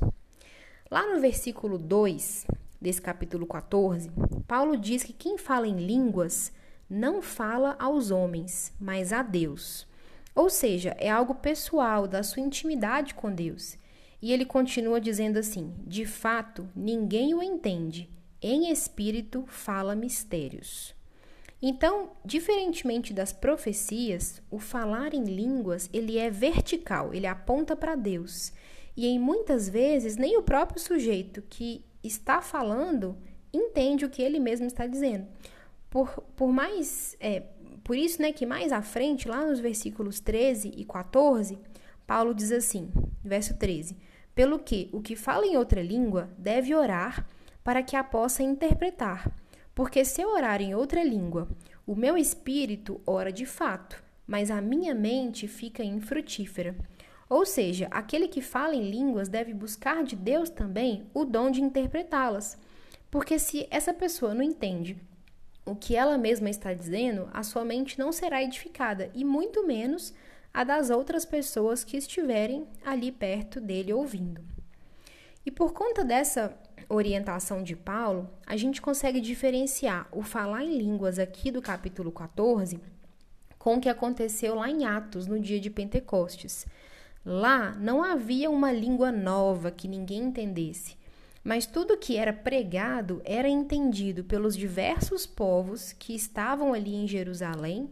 Lá 0.90 1.08
no 1.08 1.22
versículo 1.22 1.78
2 1.78 2.48
desse 2.82 3.02
capítulo 3.02 3.46
14, 3.46 4.12
Paulo 4.48 4.76
diz 4.76 5.04
que 5.04 5.14
quem 5.14 5.38
fala 5.38 5.68
em 5.68 5.78
línguas 5.78 6.52
não 6.90 7.22
fala 7.22 7.76
aos 7.80 8.12
homens, 8.12 8.74
mas 8.80 9.14
a 9.14 9.24
Deus. 9.24 9.88
Ou 10.36 10.50
seja, 10.50 10.96
é 10.98 11.10
algo 11.10 11.36
pessoal, 11.36 12.08
da 12.08 12.24
sua 12.24 12.42
intimidade 12.42 13.14
com 13.14 13.34
Deus. 13.34 13.78
E 14.22 14.34
ele 14.34 14.46
continua 14.46 15.00
dizendo 15.00 15.38
assim: 15.38 15.74
de 15.88 16.06
fato, 16.06 16.68
ninguém 16.76 17.34
o 17.34 17.42
entende, 17.42 18.10
em 18.42 18.70
espírito 18.72 19.46
fala 19.48 19.96
mistérios. 19.96 20.94
Então, 21.62 22.12
diferentemente 22.26 23.14
das 23.14 23.32
profecias, 23.32 24.42
o 24.50 24.58
falar 24.58 25.14
em 25.14 25.24
línguas, 25.24 25.90
ele 25.94 26.18
é 26.18 26.30
vertical, 26.30 27.14
ele 27.14 27.28
aponta 27.28 27.76
para 27.76 27.96
Deus. 27.96 28.52
E 28.98 29.06
em 29.08 29.20
muitas 29.20 29.70
vezes 29.70 30.18
nem 30.18 30.38
o 30.38 30.44
próprio 30.44 30.80
sujeito 30.80 31.42
que 31.44 31.86
está 32.04 32.42
falando 32.42 33.16
entende 33.54 34.06
o 34.06 34.10
que 34.10 34.22
ele 34.22 34.40
mesmo 34.40 34.66
está 34.66 34.88
dizendo. 34.88 35.28
Por, 35.90 36.10
por 36.36 36.52
mais 36.52 37.16
é, 37.20 37.44
por 37.84 37.98
isso, 37.98 38.22
né, 38.22 38.32
que 38.32 38.46
mais 38.46 38.72
à 38.72 38.82
frente, 38.82 39.28
lá 39.28 39.46
nos 39.46 39.60
versículos 39.60 40.20
13 40.20 40.74
e 40.76 40.86
14, 40.86 41.58
Paulo 42.06 42.34
diz 42.34 42.52
assim, 42.52 42.92
verso 43.24 43.58
13: 43.58 43.98
Pelo 44.34 44.60
que 44.60 44.90
o 44.92 45.02
que 45.02 45.16
fala 45.16 45.46
em 45.46 45.58
outra 45.58 45.82
língua 45.82 46.30
deve 46.38 46.74
orar 46.74 47.28
para 47.64 47.84
que 47.84 47.96
a 47.96 48.04
possa 48.04 48.44
interpretar. 48.44 49.32
Porque 49.74 50.04
se 50.04 50.22
eu 50.22 50.30
orar 50.30 50.62
em 50.62 50.76
outra 50.76 51.04
língua, 51.04 51.48
o 51.86 51.96
meu 51.96 52.18
espírito 52.18 53.02
ora 53.06 53.32
de 53.32 53.46
fato, 53.46 54.04
mas 54.28 54.52
a 54.52 54.62
minha 54.62 54.94
mente 54.94 55.48
fica 55.48 55.84
infrutífera. 55.84 56.76
Ou 57.30 57.46
seja, 57.46 57.88
aquele 57.92 58.28
que 58.28 58.42
fala 58.42 58.76
em 58.76 58.90
línguas 58.90 59.30
deve 59.30 59.54
buscar 59.54 60.04
de 60.04 60.16
Deus 60.16 60.50
também 60.50 61.06
o 61.14 61.24
dom 61.24 61.50
de 61.50 61.62
interpretá-las. 61.62 62.58
Porque 63.10 63.40
se 63.40 63.68
essa 63.72 63.94
pessoa 63.94 64.34
não 64.34 64.44
entende 64.44 64.98
o 65.66 65.76
que 65.76 65.96
ela 65.96 66.18
mesma 66.18 66.50
está 66.50 66.74
dizendo, 66.74 67.30
a 67.34 67.44
sua 67.44 67.64
mente 67.64 67.98
não 67.98 68.12
será 68.12 68.42
edificada, 68.44 69.10
e 69.14 69.24
muito 69.24 69.66
menos 69.66 70.14
a 70.54 70.64
das 70.64 70.90
outras 70.90 71.24
pessoas 71.24 71.84
que 71.84 71.96
estiverem 71.96 72.68
ali 72.86 73.12
perto 73.12 73.62
dele 73.62 73.94
ouvindo. 73.94 74.42
E 75.46 75.52
por 75.52 75.74
conta 75.74 76.04
dessa 76.04 76.58
orientação 76.94 77.64
de 77.64 77.76
Paulo, 77.76 78.30
a 78.46 78.58
gente 78.58 78.82
consegue 78.82 79.22
diferenciar 79.22 80.08
o 80.12 80.22
falar 80.22 80.64
em 80.64 80.78
línguas 80.78 81.18
aqui 81.18 81.52
do 81.52 81.62
capítulo 81.62 82.12
14 82.12 82.80
com 83.58 83.76
o 83.76 83.80
que 83.80 83.90
aconteceu 83.90 84.56
lá 84.56 84.70
em 84.70 84.86
Atos, 84.86 85.28
no 85.28 85.40
dia 85.40 85.60
de 85.60 85.70
Pentecostes. 85.70 86.66
Lá 87.24 87.76
não 87.76 88.04
havia 88.04 88.50
uma 88.50 88.72
língua 88.72 89.12
nova 89.12 89.70
que 89.70 89.88
ninguém 89.88 90.24
entendesse, 90.24 90.98
mas 91.44 91.68
tudo 91.68 91.98
que 91.98 92.18
era 92.18 92.34
pregado 92.34 93.22
era 93.24 93.48
entendido 93.48 94.24
pelos 94.24 94.58
diversos 94.58 95.28
povos 95.28 95.94
que 95.94 96.16
estavam 96.16 96.74
ali 96.74 96.96
em 96.96 97.08
Jerusalém 97.08 97.90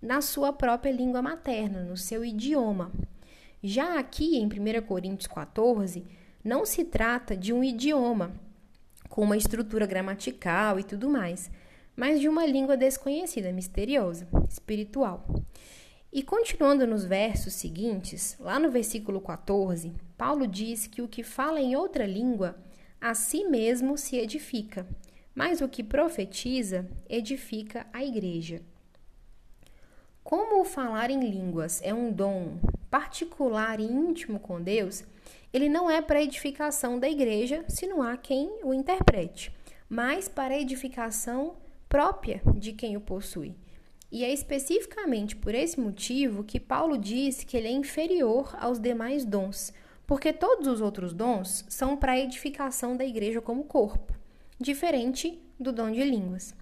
na 0.00 0.20
sua 0.20 0.52
própria 0.52 0.90
língua 0.90 1.22
materna, 1.22 1.84
no 1.84 1.96
seu 1.96 2.24
idioma. 2.24 2.90
Já 3.62 4.00
aqui 4.00 4.36
em 4.36 4.46
1 4.46 4.82
Coríntios 4.84 5.28
14, 5.28 6.04
não 6.44 6.66
se 6.66 6.84
trata 6.84 7.36
de 7.36 7.52
um 7.52 7.62
idioma 7.62 8.32
com 9.08 9.22
uma 9.22 9.36
estrutura 9.36 9.86
gramatical 9.86 10.80
e 10.80 10.84
tudo 10.84 11.08
mais, 11.08 11.50
mas 11.94 12.20
de 12.20 12.28
uma 12.28 12.46
língua 12.46 12.76
desconhecida, 12.76 13.52
misteriosa, 13.52 14.26
espiritual. 14.48 15.26
E 16.12 16.22
continuando 16.22 16.86
nos 16.86 17.04
versos 17.04 17.54
seguintes, 17.54 18.36
lá 18.40 18.58
no 18.58 18.70
versículo 18.70 19.20
14, 19.20 19.92
Paulo 20.16 20.46
diz 20.46 20.86
que 20.86 21.00
o 21.00 21.08
que 21.08 21.22
fala 21.22 21.60
em 21.60 21.76
outra 21.76 22.06
língua 22.06 22.56
a 23.00 23.14
si 23.14 23.44
mesmo 23.44 23.96
se 23.96 24.16
edifica, 24.16 24.86
mas 25.34 25.60
o 25.60 25.68
que 25.68 25.82
profetiza 25.82 26.88
edifica 27.08 27.86
a 27.92 28.04
igreja. 28.04 28.62
Como 30.22 30.60
o 30.60 30.64
falar 30.64 31.10
em 31.10 31.20
línguas 31.20 31.80
é 31.82 31.92
um 31.92 32.12
dom 32.12 32.58
particular 32.90 33.80
e 33.80 33.84
íntimo 33.84 34.38
com 34.38 34.60
Deus, 34.60 35.04
ele 35.52 35.68
não 35.68 35.90
é 35.90 36.00
para 36.00 36.22
edificação 36.22 36.98
da 36.98 37.08
igreja, 37.08 37.64
se 37.68 37.86
não 37.86 38.02
há 38.02 38.16
quem 38.16 38.50
o 38.64 38.72
interprete, 38.72 39.52
mas 39.88 40.28
para 40.28 40.58
edificação 40.58 41.56
própria 41.88 42.40
de 42.54 42.72
quem 42.72 42.96
o 42.96 43.00
possui. 43.00 43.54
E 44.10 44.24
é 44.24 44.32
especificamente 44.32 45.36
por 45.36 45.54
esse 45.54 45.78
motivo 45.78 46.44
que 46.44 46.58
Paulo 46.58 46.96
diz 46.96 47.44
que 47.44 47.56
ele 47.56 47.68
é 47.68 47.72
inferior 47.72 48.54
aos 48.58 48.78
demais 48.78 49.24
dons, 49.24 49.72
porque 50.06 50.32
todos 50.32 50.66
os 50.66 50.80
outros 50.80 51.12
dons 51.12 51.64
são 51.68 51.96
para 51.96 52.12
a 52.12 52.18
edificação 52.18 52.96
da 52.96 53.04
igreja 53.04 53.40
como 53.40 53.64
corpo, 53.64 54.14
diferente 54.58 55.38
do 55.58 55.72
dom 55.72 55.90
de 55.90 56.02
línguas. 56.02 56.54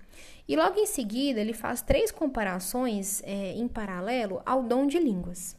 E 0.47 0.57
logo 0.57 0.79
em 0.79 0.87
seguida 0.87 1.41
ele 1.41 1.53
faz 1.53 1.81
três 1.81 2.11
comparações 2.11 3.23
é, 3.25 3.53
em 3.53 3.69
paralelo 3.69 4.43
ao 4.45 4.63
dom 4.63 4.87
de 4.87 4.99
línguas. 4.99 5.57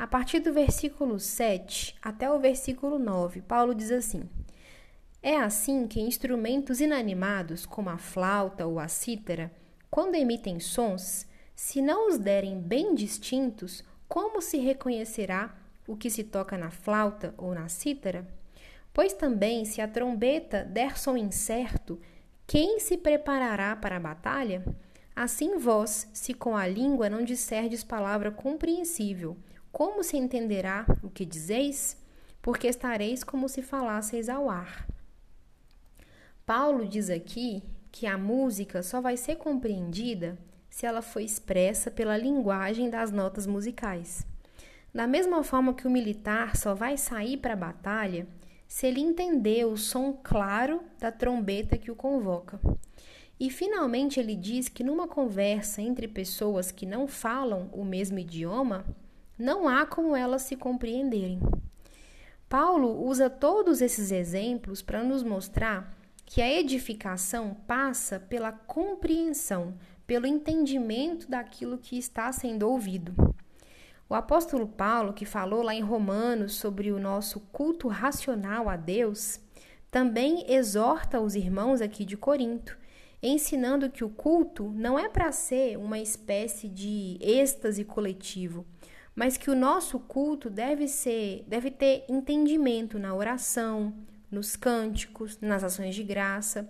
A 0.00 0.06
partir 0.06 0.40
do 0.40 0.50
versículo 0.50 1.20
7 1.20 1.94
até 2.00 2.30
o 2.30 2.38
versículo 2.38 2.98
9, 2.98 3.42
Paulo 3.42 3.74
diz 3.74 3.90
assim: 3.90 4.22
É 5.22 5.36
assim 5.36 5.86
que 5.86 6.00
instrumentos 6.00 6.80
inanimados, 6.80 7.66
como 7.66 7.90
a 7.90 7.98
flauta 7.98 8.66
ou 8.66 8.78
a 8.78 8.88
cítara, 8.88 9.52
quando 9.90 10.14
emitem 10.14 10.58
sons, 10.58 11.26
se 11.54 11.82
não 11.82 12.08
os 12.08 12.16
derem 12.16 12.58
bem 12.58 12.94
distintos, 12.94 13.84
como 14.08 14.40
se 14.40 14.56
reconhecerá 14.56 15.54
o 15.86 15.94
que 15.94 16.08
se 16.08 16.24
toca 16.24 16.56
na 16.56 16.70
flauta 16.70 17.34
ou 17.36 17.54
na 17.54 17.68
cítara? 17.68 18.26
Pois 18.94 19.12
também, 19.12 19.66
se 19.66 19.82
a 19.82 19.86
trombeta 19.86 20.64
der 20.64 20.96
som 20.96 21.14
incerto, 21.14 22.00
quem 22.46 22.80
se 22.80 22.96
preparará 22.96 23.76
para 23.76 23.98
a 23.98 24.00
batalha? 24.00 24.64
Assim 25.14 25.58
vós, 25.58 26.08
se 26.14 26.32
com 26.32 26.56
a 26.56 26.66
língua 26.66 27.10
não 27.10 27.22
disserdes 27.22 27.84
palavra 27.84 28.30
compreensível, 28.30 29.36
como 29.72 30.02
se 30.02 30.16
entenderá 30.16 30.84
o 31.02 31.10
que 31.10 31.24
dizeis? 31.24 31.96
Porque 32.42 32.66
estareis 32.66 33.22
como 33.22 33.48
se 33.48 33.62
falasseis 33.62 34.28
ao 34.28 34.48
ar. 34.48 34.86
Paulo 36.44 36.86
diz 36.86 37.10
aqui 37.10 37.62
que 37.92 38.06
a 38.06 38.18
música 38.18 38.82
só 38.82 39.00
vai 39.00 39.16
ser 39.16 39.36
compreendida 39.36 40.38
se 40.68 40.86
ela 40.86 41.02
for 41.02 41.20
expressa 41.20 41.90
pela 41.90 42.16
linguagem 42.16 42.88
das 42.88 43.10
notas 43.10 43.46
musicais. 43.46 44.26
Da 44.92 45.06
mesma 45.06 45.44
forma 45.44 45.74
que 45.74 45.86
o 45.86 45.90
militar 45.90 46.56
só 46.56 46.74
vai 46.74 46.96
sair 46.96 47.36
para 47.36 47.52
a 47.52 47.56
batalha 47.56 48.26
se 48.66 48.86
ele 48.86 49.00
entender 49.00 49.64
o 49.64 49.76
som 49.76 50.12
claro 50.12 50.80
da 50.98 51.10
trombeta 51.10 51.76
que 51.76 51.90
o 51.90 51.96
convoca. 51.96 52.60
E 53.38 53.50
finalmente 53.50 54.20
ele 54.20 54.36
diz 54.36 54.68
que 54.68 54.84
numa 54.84 55.08
conversa 55.08 55.80
entre 55.80 56.06
pessoas 56.06 56.70
que 56.70 56.86
não 56.86 57.08
falam 57.08 57.68
o 57.72 57.84
mesmo 57.84 58.18
idioma, 58.18 58.84
não 59.40 59.66
há 59.66 59.86
como 59.86 60.14
elas 60.14 60.42
se 60.42 60.54
compreenderem. 60.54 61.40
Paulo 62.48 63.04
usa 63.06 63.30
todos 63.30 63.80
esses 63.80 64.12
exemplos 64.12 64.82
para 64.82 65.02
nos 65.02 65.22
mostrar 65.22 65.96
que 66.26 66.42
a 66.42 66.52
edificação 66.52 67.56
passa 67.66 68.20
pela 68.20 68.52
compreensão, 68.52 69.74
pelo 70.06 70.26
entendimento 70.26 71.28
daquilo 71.28 71.78
que 71.78 71.98
está 71.98 72.30
sendo 72.32 72.68
ouvido. 72.68 73.14
O 74.08 74.14
apóstolo 74.14 74.66
Paulo, 74.66 75.12
que 75.12 75.24
falou 75.24 75.62
lá 75.62 75.74
em 75.74 75.80
Romanos 75.80 76.54
sobre 76.54 76.92
o 76.92 76.98
nosso 76.98 77.40
culto 77.52 77.88
racional 77.88 78.68
a 78.68 78.76
Deus, 78.76 79.40
também 79.90 80.44
exorta 80.52 81.20
os 81.20 81.34
irmãos 81.34 81.80
aqui 81.80 82.04
de 82.04 82.16
Corinto, 82.16 82.76
ensinando 83.22 83.90
que 83.90 84.04
o 84.04 84.10
culto 84.10 84.70
não 84.70 84.98
é 84.98 85.08
para 85.08 85.32
ser 85.32 85.78
uma 85.78 85.98
espécie 85.98 86.68
de 86.68 87.18
êxtase 87.20 87.84
coletivo, 87.84 88.66
mas 89.14 89.36
que 89.36 89.50
o 89.50 89.56
nosso 89.56 89.98
culto 89.98 90.48
deve 90.48 90.88
ser, 90.88 91.44
deve 91.46 91.70
ter 91.70 92.04
entendimento 92.08 92.98
na 92.98 93.14
oração, 93.14 93.92
nos 94.30 94.56
cânticos, 94.56 95.38
nas 95.40 95.64
ações 95.64 95.94
de 95.94 96.02
graça. 96.02 96.68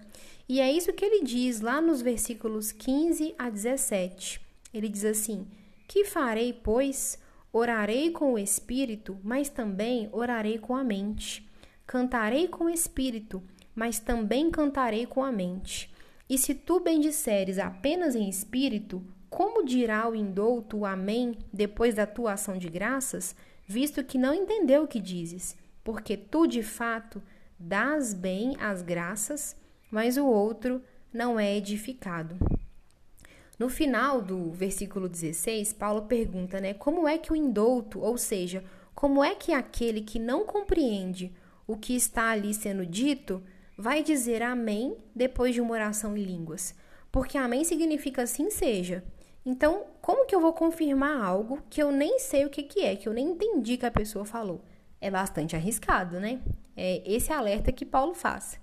E 0.49 0.61
é 0.61 0.73
isso 0.73 0.93
que 0.93 1.05
ele 1.05 1.25
diz 1.25 1.61
lá 1.61 1.81
nos 1.81 2.03
versículos 2.03 2.73
15 2.73 3.35
a 3.39 3.51
17. 3.51 4.41
Ele 4.73 4.89
diz 4.89 5.05
assim: 5.05 5.47
Que 5.87 6.05
farei, 6.05 6.53
pois? 6.53 7.19
Orarei 7.53 8.11
com 8.11 8.35
o 8.35 8.39
espírito, 8.39 9.19
mas 9.25 9.49
também 9.49 10.09
orarei 10.13 10.59
com 10.59 10.77
a 10.77 10.85
mente. 10.85 11.49
Cantarei 11.87 12.47
com 12.47 12.65
o 12.65 12.71
espírito, 12.71 13.43
mas 13.75 13.99
também 13.99 14.51
cantarei 14.51 15.05
com 15.05 15.25
a 15.25 15.33
mente. 15.33 15.93
E 16.29 16.39
se 16.39 16.55
tu 16.55 16.79
bendisseres 16.79 17.59
apenas 17.59 18.15
em 18.15 18.29
espírito, 18.29 19.05
como 19.31 19.65
dirá 19.65 20.09
o 20.09 20.15
indouto 20.15 20.85
Amém 20.85 21.39
depois 21.53 21.95
da 21.95 22.05
tua 22.05 22.33
ação 22.33 22.59
de 22.59 22.69
graças, 22.69 23.35
visto 23.67 24.03
que 24.03 24.19
não 24.19 24.35
entendeu 24.35 24.83
o 24.83 24.89
que 24.89 25.01
dizes? 25.01 25.57
Porque 25.85 26.17
tu, 26.17 26.49
de 26.49 26.65
fato, 26.65 27.23
dás 27.59 28.13
bem 28.13 28.57
as 28.59 28.83
graças, 28.83 29.57
mas 29.89 30.17
o 30.17 30.27
outro 30.27 30.83
não 31.13 31.39
é 31.39 31.57
edificado. 31.57 32.37
No 33.57 33.69
final 33.69 34.21
do 34.21 34.51
versículo 34.51 35.09
16, 35.09 35.75
Paulo 35.75 36.03
pergunta, 36.03 36.61
né, 36.61 36.75
como 36.75 37.07
é 37.07 37.17
que 37.17 37.33
o 37.33 37.37
indouto, 37.37 38.01
ou 38.01 38.19
seja, 38.19 38.65
como 38.95 39.23
é 39.23 39.35
que 39.35 39.53
aquele 39.53 40.01
que 40.01 40.19
não 40.19 40.45
compreende 40.45 41.33
o 41.67 41.77
que 41.77 41.95
está 41.95 42.31
ali 42.31 42.53
sendo 42.53 42.85
dito, 42.85 43.43
vai 43.79 44.03
dizer 44.03 44.43
amém 44.43 44.97
depois 45.15 45.55
de 45.55 45.61
uma 45.61 45.73
oração 45.73 46.17
em 46.17 46.25
línguas? 46.25 46.75
Porque 47.13 47.39
amém 47.39 47.63
significa 47.63 48.23
assim 48.23 48.51
seja. 48.51 49.05
Então, 49.45 49.87
como 50.03 50.27
que 50.27 50.35
eu 50.35 50.41
vou 50.41 50.53
confirmar 50.53 51.23
algo 51.23 51.63
que 51.71 51.83
eu 51.83 51.91
nem 51.91 52.19
sei 52.19 52.45
o 52.45 52.51
que, 52.51 52.63
que 52.63 52.81
é, 52.81 52.95
que 52.95 53.09
eu 53.09 53.13
nem 53.13 53.31
entendi 53.31 53.77
que 53.77 53.87
a 53.87 53.91
pessoa 53.91 54.25
falou? 54.25 54.63
É 55.01 55.11
bastante 55.11 55.57
arriscado, 55.57 56.21
né? 56.21 56.41
É 56.77 57.03
esse 57.11 57.33
alerta 57.33 57.73
que 57.73 57.87
Paulo 57.87 58.15
faz. 58.15 58.61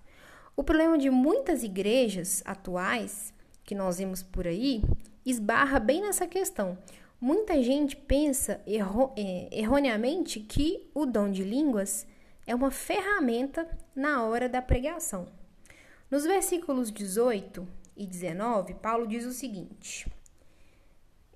O 0.56 0.64
problema 0.64 0.98
de 0.98 1.10
muitas 1.10 1.64
igrejas 1.64 2.44
atuais, 2.46 3.34
que 3.64 3.76
nós 3.76 3.98
vemos 3.98 4.22
por 4.22 4.48
aí, 4.48 4.84
esbarra 5.26 5.80
bem 5.80 6.02
nessa 6.02 6.28
questão. 6.28 6.78
Muita 7.20 7.62
gente 7.64 7.96
pensa 7.96 8.62
erro 8.68 9.12
é, 9.18 9.50
erroneamente 9.52 10.40
que 10.40 10.90
o 10.94 11.06
dom 11.06 11.32
de 11.32 11.44
línguas 11.44 12.06
é 12.46 12.54
uma 12.54 12.70
ferramenta 12.70 13.68
na 13.96 14.24
hora 14.24 14.48
da 14.48 14.62
pregação. 14.62 15.28
Nos 16.10 16.24
versículos 16.24 16.92
18 16.92 17.68
e 17.96 18.06
19, 18.06 18.76
Paulo 18.76 19.08
diz 19.08 19.26
o 19.26 19.34
seguinte: 19.34 20.08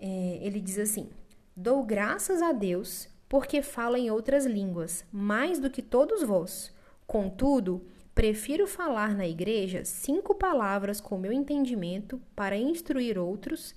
é, 0.01 0.39
ele 0.41 0.59
diz 0.59 0.79
assim: 0.79 1.09
Dou 1.55 1.83
graças 1.83 2.41
a 2.41 2.51
Deus 2.51 3.07
porque 3.29 3.61
fala 3.61 3.97
em 3.97 4.11
outras 4.11 4.45
línguas, 4.45 5.05
mais 5.11 5.59
do 5.59 5.69
que 5.69 5.81
todos 5.81 6.23
vós. 6.23 6.73
Contudo, 7.07 7.85
prefiro 8.13 8.67
falar 8.67 9.15
na 9.15 9.25
igreja 9.25 9.85
cinco 9.85 10.35
palavras 10.35 10.99
com 10.99 11.17
meu 11.17 11.31
entendimento 11.31 12.19
para 12.35 12.57
instruir 12.57 13.17
outros, 13.17 13.73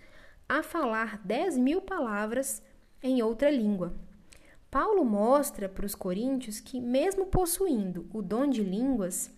a 0.49 0.63
falar 0.63 1.21
dez 1.25 1.57
mil 1.57 1.81
palavras 1.81 2.63
em 3.03 3.23
outra 3.23 3.51
língua. 3.51 3.95
Paulo 4.71 5.05
mostra 5.05 5.69
para 5.69 5.87
os 5.87 5.95
coríntios 5.95 6.59
que, 6.59 6.81
mesmo 6.81 7.27
possuindo 7.27 8.09
o 8.13 8.21
dom 8.21 8.49
de 8.49 8.63
línguas, 8.63 9.31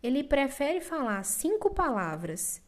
ele 0.00 0.22
prefere 0.22 0.80
falar 0.80 1.24
cinco 1.24 1.74
palavras 1.74 2.62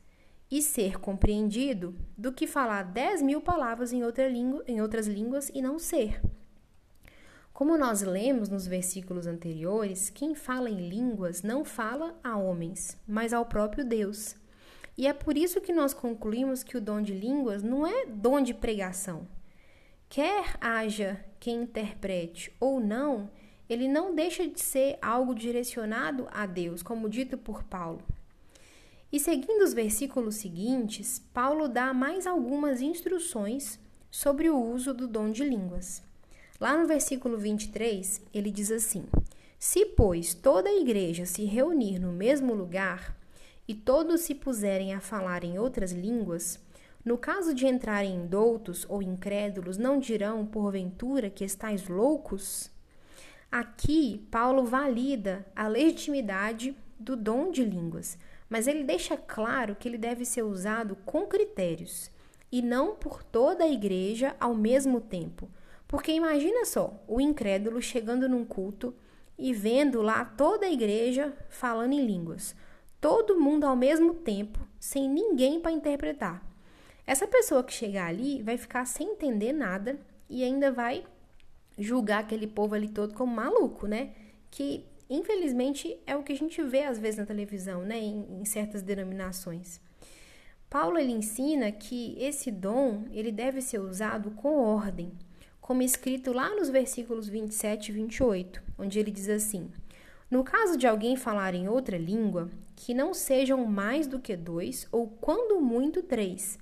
e 0.51 0.63
ser 0.63 0.99
compreendido 0.99 1.95
do 2.17 2.33
que 2.33 2.47
falar 2.47 2.85
dez 2.85 3.21
mil 3.21 3.41
palavras 3.41 3.93
em, 3.93 4.05
outra 4.05 4.29
língua, 4.29 4.63
em 4.67 4.81
outras 4.81 5.07
línguas 5.07 5.51
e 5.53 5.61
não 5.61 5.79
ser. 5.79 6.21
Como 7.53 7.79
nós 7.79 8.03
lemos 8.03 8.49
nos 8.49 8.67
versículos 8.67 9.27
anteriores, 9.27 10.11
quem 10.11 10.35
fala 10.35 10.69
em 10.69 10.89
línguas 10.89 11.43
não 11.43 11.65
fala 11.65 12.15
a 12.23 12.37
homens, 12.37 12.99
mas 13.09 13.33
ao 13.33 13.47
próprio 13.47 13.85
Deus. 13.85 14.37
E 14.97 15.07
é 15.07 15.13
por 15.13 15.37
isso 15.37 15.61
que 15.61 15.73
nós 15.73 15.95
concluímos 15.95 16.63
que 16.63 16.77
o 16.77 16.81
dom 16.81 17.01
de 17.01 17.15
línguas 17.15 17.63
não 17.63 17.87
é 17.87 18.07
dom 18.07 18.41
de 18.41 18.53
pregação. 18.53 19.27
Quer 20.09 20.57
haja 20.61 21.25
quem 21.41 21.63
interprete 21.63 22.55
ou 22.61 22.79
não, 22.79 23.31
ele 23.69 23.89
não 23.89 24.15
deixa 24.15 24.47
de 24.47 24.61
ser 24.61 24.99
algo 25.03 25.35
direcionado 25.35 26.29
a 26.31 26.47
Deus, 26.47 26.83
como 26.83 27.09
dito 27.09 27.37
por 27.37 27.65
Paulo. 27.65 28.03
E 29.13 29.21
seguindo 29.21 29.63
os 29.63 29.73
versículos 29.73 30.37
seguintes, 30.37 31.23
Paulo 31.33 31.69
dá 31.69 31.95
mais 31.95 32.27
algumas 32.27 32.81
instruções 32.81 33.79
sobre 34.11 34.51
o 34.51 34.61
uso 34.61 34.93
do 34.93 35.07
dom 35.07 35.31
de 35.31 35.45
línguas. 35.45 36.03
Lá 36.61 36.77
no 36.77 36.87
versículo 36.87 37.37
23, 37.37 38.23
ele 38.33 38.51
diz 38.51 38.71
assim: 38.71 39.05
Se, 39.59 39.87
pois, 39.87 40.35
toda 40.35 40.69
a 40.69 40.81
igreja 40.81 41.25
se 41.27 41.45
reunir 41.45 41.99
no 41.99 42.13
mesmo 42.13 42.55
lugar 42.55 43.17
e 43.69 43.75
todos 43.75 44.23
se 44.23 44.35
puserem 44.35 44.95
a 44.95 45.01
falar 45.01 45.45
em 45.45 45.59
outras 45.59 45.93
línguas, 45.93 46.59
no 47.05 47.17
caso 47.17 47.55
de 47.55 47.67
entrarem 47.67 48.27
doutos 48.27 48.85
ou 48.89 49.01
incrédulos, 49.01 49.79
não 49.79 49.99
dirão, 49.99 50.45
porventura, 50.45 51.31
que 51.31 51.45
estáis 51.45 51.87
loucos? 51.89 52.69
Aqui, 53.51 54.27
Paulo 54.31 54.65
valida 54.65 55.47
a 55.55 55.69
legitimidade 55.69 56.77
do 56.99 57.15
dom 57.15 57.53
de 57.53 57.65
línguas, 57.65 58.19
mas 58.49 58.67
ele 58.67 58.85
deixa 58.85 59.17
claro 59.17 59.75
que 59.75 59.89
ele 59.89 59.99
deve 59.99 60.25
ser 60.25 60.43
usado 60.43 60.97
com 61.05 61.27
critérios 61.27 62.11
e 62.51 62.63
não 62.63 62.95
por 62.95 63.23
toda 63.23 63.65
a 63.65 63.69
igreja 63.69 64.37
ao 64.39 64.55
mesmo 64.55 65.01
tempo. 65.01 65.49
Porque 65.89 66.13
imagina 66.13 66.65
só, 66.65 66.95
o 67.07 67.21
incrédulo 67.21 67.81
chegando 67.81 68.29
num 68.29 68.45
culto 68.45 68.95
e 69.39 69.53
vendo 69.53 70.01
lá 70.03 70.25
toda 70.25 70.67
a 70.67 70.73
igreja 70.73 71.33
falando 71.49 71.93
em 71.93 72.07
línguas, 72.07 72.55
todo 73.01 73.39
mundo 73.39 73.65
ao 73.65 73.77
mesmo 73.77 74.15
tempo, 74.15 74.59
sem 74.79 75.09
ninguém 75.09 75.61
para 75.61 75.73
interpretar. 75.73 76.45
Essa 77.07 77.27
pessoa 77.27 77.63
que 77.63 77.73
chegar 77.73 78.07
ali 78.07 78.43
vai 78.43 78.57
ficar 78.57 78.85
sem 78.85 79.13
entender 79.13 79.53
nada 79.53 79.99
e 80.29 80.43
ainda 80.43 80.73
vai 80.73 81.05
julgar 81.79 82.21
aquele 82.21 82.47
povo 82.47 82.75
ali 82.75 82.89
todo 82.89 83.15
como 83.15 83.35
maluco, 83.35 83.87
né? 83.87 84.11
Que 84.51 84.85
infelizmente 85.09 85.99
é 86.07 86.17
o 86.17 86.23
que 86.23 86.33
a 86.33 86.37
gente 86.37 86.63
vê 86.63 86.83
às 86.85 86.99
vezes 86.99 87.19
na 87.19 87.27
televisão, 87.27 87.83
né? 87.83 87.99
Em, 87.99 88.41
em 88.41 88.45
certas 88.45 88.83
denominações. 88.83 89.81
Paulo 90.69 90.99
ele 90.99 91.13
ensina 91.13 91.71
que 91.71 92.17
esse 92.19 92.51
dom 92.51 93.05
ele 93.13 93.31
deve 93.31 93.61
ser 93.61 93.79
usado 93.79 94.33
com 94.33 94.59
ordem, 94.59 95.13
como 95.61 95.83
escrito 95.83 96.33
lá 96.33 96.55
nos 96.55 96.69
versículos 96.69 97.29
27 97.29 97.89
e 97.89 97.93
28, 97.93 98.63
onde 98.79 98.99
ele 98.99 99.11
diz 99.11 99.29
assim: 99.29 99.71
No 100.31 100.45
caso 100.45 100.77
de 100.77 100.87
alguém 100.87 101.17
falar 101.17 101.55
em 101.55 101.69
outra 101.69 101.97
língua, 101.97 102.51
que 102.75 102.93
não 102.93 103.15
sejam 103.15 103.65
mais 103.65 104.07
do 104.07 104.19
que 104.19 104.37
dois, 104.37 104.87
ou 104.93 105.09
quando 105.09 105.61
muito 105.61 106.03
três, 106.03 106.59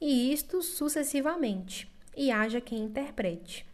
e 0.00 0.32
isto 0.32 0.60
sucessivamente, 0.62 1.90
e 2.16 2.30
haja 2.30 2.60
quem 2.60 2.84
interprete. 2.84 3.66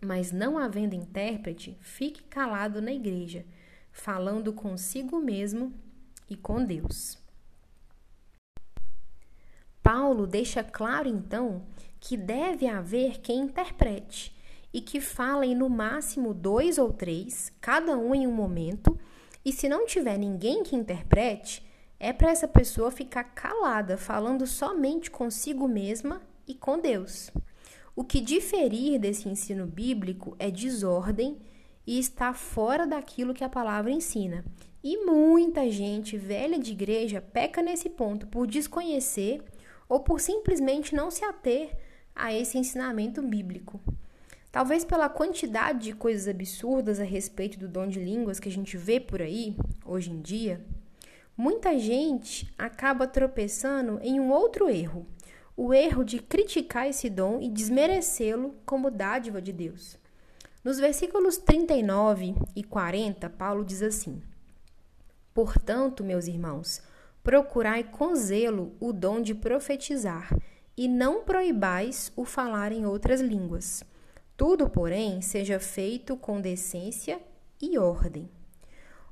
Mas 0.00 0.30
não 0.30 0.56
havendo 0.56 0.94
intérprete, 0.94 1.76
fique 1.80 2.22
calado 2.22 2.80
na 2.80 2.92
igreja, 2.92 3.44
falando 3.90 4.52
consigo 4.52 5.18
mesmo 5.18 5.72
e 6.30 6.36
com 6.36 6.64
Deus. 6.64 7.18
Paulo 9.82 10.26
deixa 10.26 10.62
claro 10.62 11.08
então 11.08 11.64
que 11.98 12.16
deve 12.16 12.68
haver 12.68 13.20
quem 13.20 13.40
interprete 13.40 14.36
e 14.72 14.80
que 14.80 15.00
falem 15.00 15.54
no 15.54 15.68
máximo 15.68 16.34
dois 16.34 16.78
ou 16.78 16.92
três, 16.92 17.50
cada 17.60 17.96
um 17.96 18.14
em 18.14 18.26
um 18.26 18.32
momento, 18.32 18.98
e 19.44 19.52
se 19.52 19.68
não 19.68 19.86
tiver 19.86 20.18
ninguém 20.18 20.62
que 20.62 20.76
interprete, 20.76 21.66
é 21.98 22.12
para 22.12 22.30
essa 22.30 22.46
pessoa 22.46 22.90
ficar 22.90 23.24
calada, 23.24 23.96
falando 23.96 24.46
somente 24.46 25.10
consigo 25.10 25.66
mesma 25.66 26.20
e 26.46 26.54
com 26.54 26.78
Deus. 26.78 27.30
O 27.98 28.04
que 28.04 28.20
diferir 28.20 28.96
desse 29.00 29.28
ensino 29.28 29.66
bíblico 29.66 30.36
é 30.38 30.52
desordem 30.52 31.36
e 31.84 31.98
está 31.98 32.32
fora 32.32 32.86
daquilo 32.86 33.34
que 33.34 33.42
a 33.42 33.48
palavra 33.48 33.90
ensina. 33.90 34.44
E 34.84 35.04
muita 35.04 35.68
gente 35.68 36.16
velha 36.16 36.60
de 36.60 36.70
igreja 36.70 37.20
peca 37.20 37.60
nesse 37.60 37.90
ponto 37.90 38.28
por 38.28 38.46
desconhecer 38.46 39.42
ou 39.88 39.98
por 39.98 40.20
simplesmente 40.20 40.94
não 40.94 41.10
se 41.10 41.24
ater 41.24 41.76
a 42.14 42.32
esse 42.32 42.56
ensinamento 42.56 43.20
bíblico. 43.20 43.80
Talvez 44.52 44.84
pela 44.84 45.08
quantidade 45.08 45.86
de 45.86 45.92
coisas 45.92 46.28
absurdas 46.28 47.00
a 47.00 47.04
respeito 47.04 47.58
do 47.58 47.66
dom 47.66 47.88
de 47.88 47.98
línguas 47.98 48.38
que 48.38 48.48
a 48.48 48.52
gente 48.52 48.76
vê 48.76 49.00
por 49.00 49.20
aí, 49.20 49.56
hoje 49.84 50.12
em 50.12 50.22
dia, 50.22 50.64
Muita 51.40 51.78
gente 51.78 52.52
acaba 52.58 53.06
tropeçando 53.06 54.00
em 54.02 54.18
um 54.18 54.32
outro 54.32 54.68
erro, 54.68 55.06
o 55.58 55.74
erro 55.74 56.04
de 56.04 56.20
criticar 56.20 56.86
esse 56.86 57.10
dom 57.10 57.40
e 57.40 57.48
desmerecê-lo 57.48 58.54
como 58.64 58.92
dádiva 58.92 59.42
de 59.42 59.52
Deus. 59.52 59.98
Nos 60.62 60.78
versículos 60.78 61.36
39 61.36 62.36
e 62.54 62.62
40, 62.62 63.28
Paulo 63.30 63.64
diz 63.64 63.82
assim: 63.82 64.22
Portanto, 65.34 66.04
meus 66.04 66.28
irmãos, 66.28 66.80
procurai 67.24 67.82
com 67.82 68.14
zelo 68.14 68.72
o 68.78 68.92
dom 68.92 69.20
de 69.20 69.34
profetizar, 69.34 70.32
e 70.76 70.86
não 70.86 71.24
proibais 71.24 72.12
o 72.14 72.24
falar 72.24 72.70
em 72.70 72.86
outras 72.86 73.20
línguas. 73.20 73.82
Tudo, 74.36 74.70
porém, 74.70 75.20
seja 75.20 75.58
feito 75.58 76.16
com 76.16 76.40
decência 76.40 77.20
e 77.60 77.76
ordem. 77.76 78.30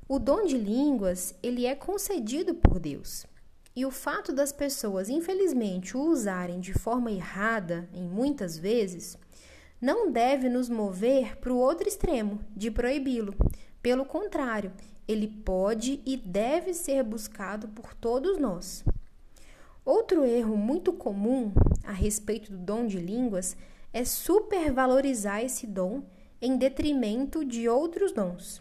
O 0.07 0.17
dom 0.17 0.45
de 0.45 0.57
línguas, 0.57 1.35
ele 1.43 1.65
é 1.65 1.75
concedido 1.75 2.55
por 2.55 2.79
Deus. 2.79 3.27
E 3.77 3.85
o 3.85 3.91
fato 3.91 4.33
das 4.33 4.51
pessoas, 4.51 5.07
infelizmente, 5.07 5.95
o 5.95 6.01
usarem 6.01 6.59
de 6.59 6.73
forma 6.73 7.11
errada, 7.11 7.87
em 7.93 8.07
muitas 8.07 8.57
vezes, 8.57 9.15
não 9.79 10.11
deve 10.11 10.49
nos 10.49 10.67
mover 10.67 11.37
para 11.37 11.53
o 11.53 11.59
outro 11.59 11.87
extremo, 11.87 12.39
de 12.55 12.71
proibi-lo. 12.71 13.35
Pelo 13.79 14.03
contrário, 14.03 14.73
ele 15.07 15.27
pode 15.27 16.01
e 16.07 16.17
deve 16.17 16.73
ser 16.73 17.03
buscado 17.03 17.67
por 17.67 17.93
todos 17.93 18.39
nós. 18.39 18.83
Outro 19.85 20.25
erro 20.25 20.57
muito 20.57 20.91
comum 20.91 21.51
a 21.83 21.91
respeito 21.91 22.51
do 22.51 22.57
dom 22.57 22.87
de 22.87 22.97
línguas 22.97 23.55
é 23.93 24.03
supervalorizar 24.03 25.43
esse 25.43 25.67
dom 25.67 26.01
em 26.41 26.57
detrimento 26.57 27.45
de 27.45 27.69
outros 27.69 28.11
dons. 28.11 28.59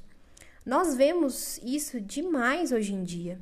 Nós 0.63 0.95
vemos 0.95 1.57
isso 1.65 2.03
demais 2.03 2.71
hoje 2.71 2.93
em 2.93 3.03
dia, 3.03 3.39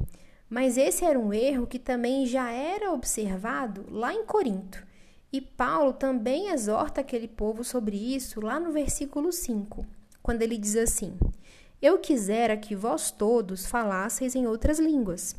mas 0.55 0.79
esse 0.79 1.05
era 1.05 1.19
um 1.19 1.33
erro 1.33 1.67
que 1.67 1.81
também 1.81 2.25
já 2.27 2.49
era 2.49 2.93
observado 2.93 3.85
lá 3.91 4.15
em 4.15 4.25
Corinto. 4.25 4.87
E 5.33 5.41
Paulo 5.41 5.93
também 5.93 6.51
exorta 6.51 7.01
aquele 7.01 7.27
povo 7.27 7.65
sobre 7.65 7.97
isso 7.97 8.41
lá 8.41 8.61
no 8.61 8.71
versículo 8.71 9.33
5, 9.33 9.85
quando 10.23 10.43
ele 10.43 10.57
diz 10.57 10.77
assim: 10.77 11.19
Eu 11.83 11.99
quisera 11.99 12.57
que 12.57 12.77
vós 12.77 13.11
todos 13.11 13.67
falasseis 13.67 14.37
em 14.37 14.47
outras 14.47 14.79
línguas. 14.79 15.35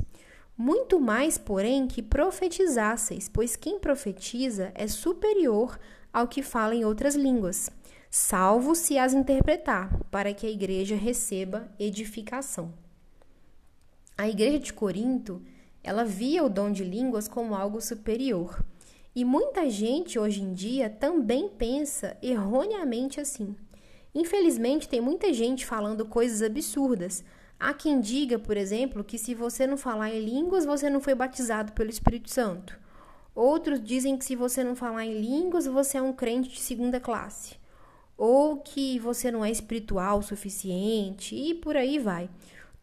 Muito 0.58 1.00
mais, 1.00 1.38
porém, 1.38 1.88
que 1.88 2.02
profetizasseis, 2.02 3.30
pois 3.30 3.56
quem 3.56 3.80
profetiza 3.80 4.74
é 4.76 4.86
superior 4.86 5.80
ao 6.12 6.28
que 6.28 6.44
fala 6.44 6.76
em 6.76 6.84
outras 6.84 7.16
línguas 7.16 7.70
salvo 8.10 8.76
se 8.76 8.98
as 8.98 9.14
interpretar, 9.14 9.98
para 10.12 10.34
que 10.34 10.46
a 10.46 10.50
igreja 10.50 10.96
receba 10.96 11.70
edificação. 11.80 12.85
A 14.18 14.30
igreja 14.30 14.60
de 14.60 14.72
Corinto, 14.72 15.42
ela 15.84 16.06
via 16.06 16.42
o 16.42 16.50
dom 16.50 16.72
de 16.72 16.86
línguas 16.86 17.28
como 17.28 17.54
algo 17.54 17.82
superior. 17.82 18.64
E 19.14 19.26
muita 19.26 19.70
gente 19.70 20.18
hoje 20.18 20.42
em 20.42 20.54
dia 20.54 20.90
também 20.90 21.50
pensa 21.50 22.16
erroneamente 22.22 23.20
assim. 23.20 23.54
Infelizmente, 24.14 24.88
tem 24.88 25.02
muita 25.02 25.34
gente 25.34 25.66
falando 25.66 26.06
coisas 26.06 26.42
absurdas. 26.42 27.26
Há 27.60 27.74
quem 27.74 28.00
diga, 28.00 28.40
por 28.40 28.56
exemplo, 28.56 29.04
que 29.04 29.18
se 29.18 29.36
você 29.36 29.68
não 29.68 29.76
falar 29.76 30.10
em 30.12 30.24
línguas, 30.24 30.66
você 30.66 30.90
não 30.90 31.02
foi 31.02 31.14
batizado 31.14 31.74
pelo 31.74 31.90
Espírito 31.90 32.30
Santo. 32.30 32.80
Outros 33.36 33.84
dizem 33.84 34.18
que 34.18 34.24
se 34.24 34.36
você 34.36 34.64
não 34.64 34.78
falar 34.78 35.06
em 35.06 35.20
línguas, 35.20 35.66
você 35.66 35.98
é 35.98 36.02
um 36.02 36.14
crente 36.14 36.50
de 36.50 36.60
segunda 36.62 37.02
classe 37.02 37.58
ou 38.18 38.58
que 38.58 38.98
você 39.00 39.30
não 39.30 39.44
é 39.44 39.52
espiritual 39.52 40.20
o 40.20 40.24
suficiente 40.24 41.36
e 41.36 41.54
por 41.54 41.76
aí 41.76 42.00
vai. 42.00 42.30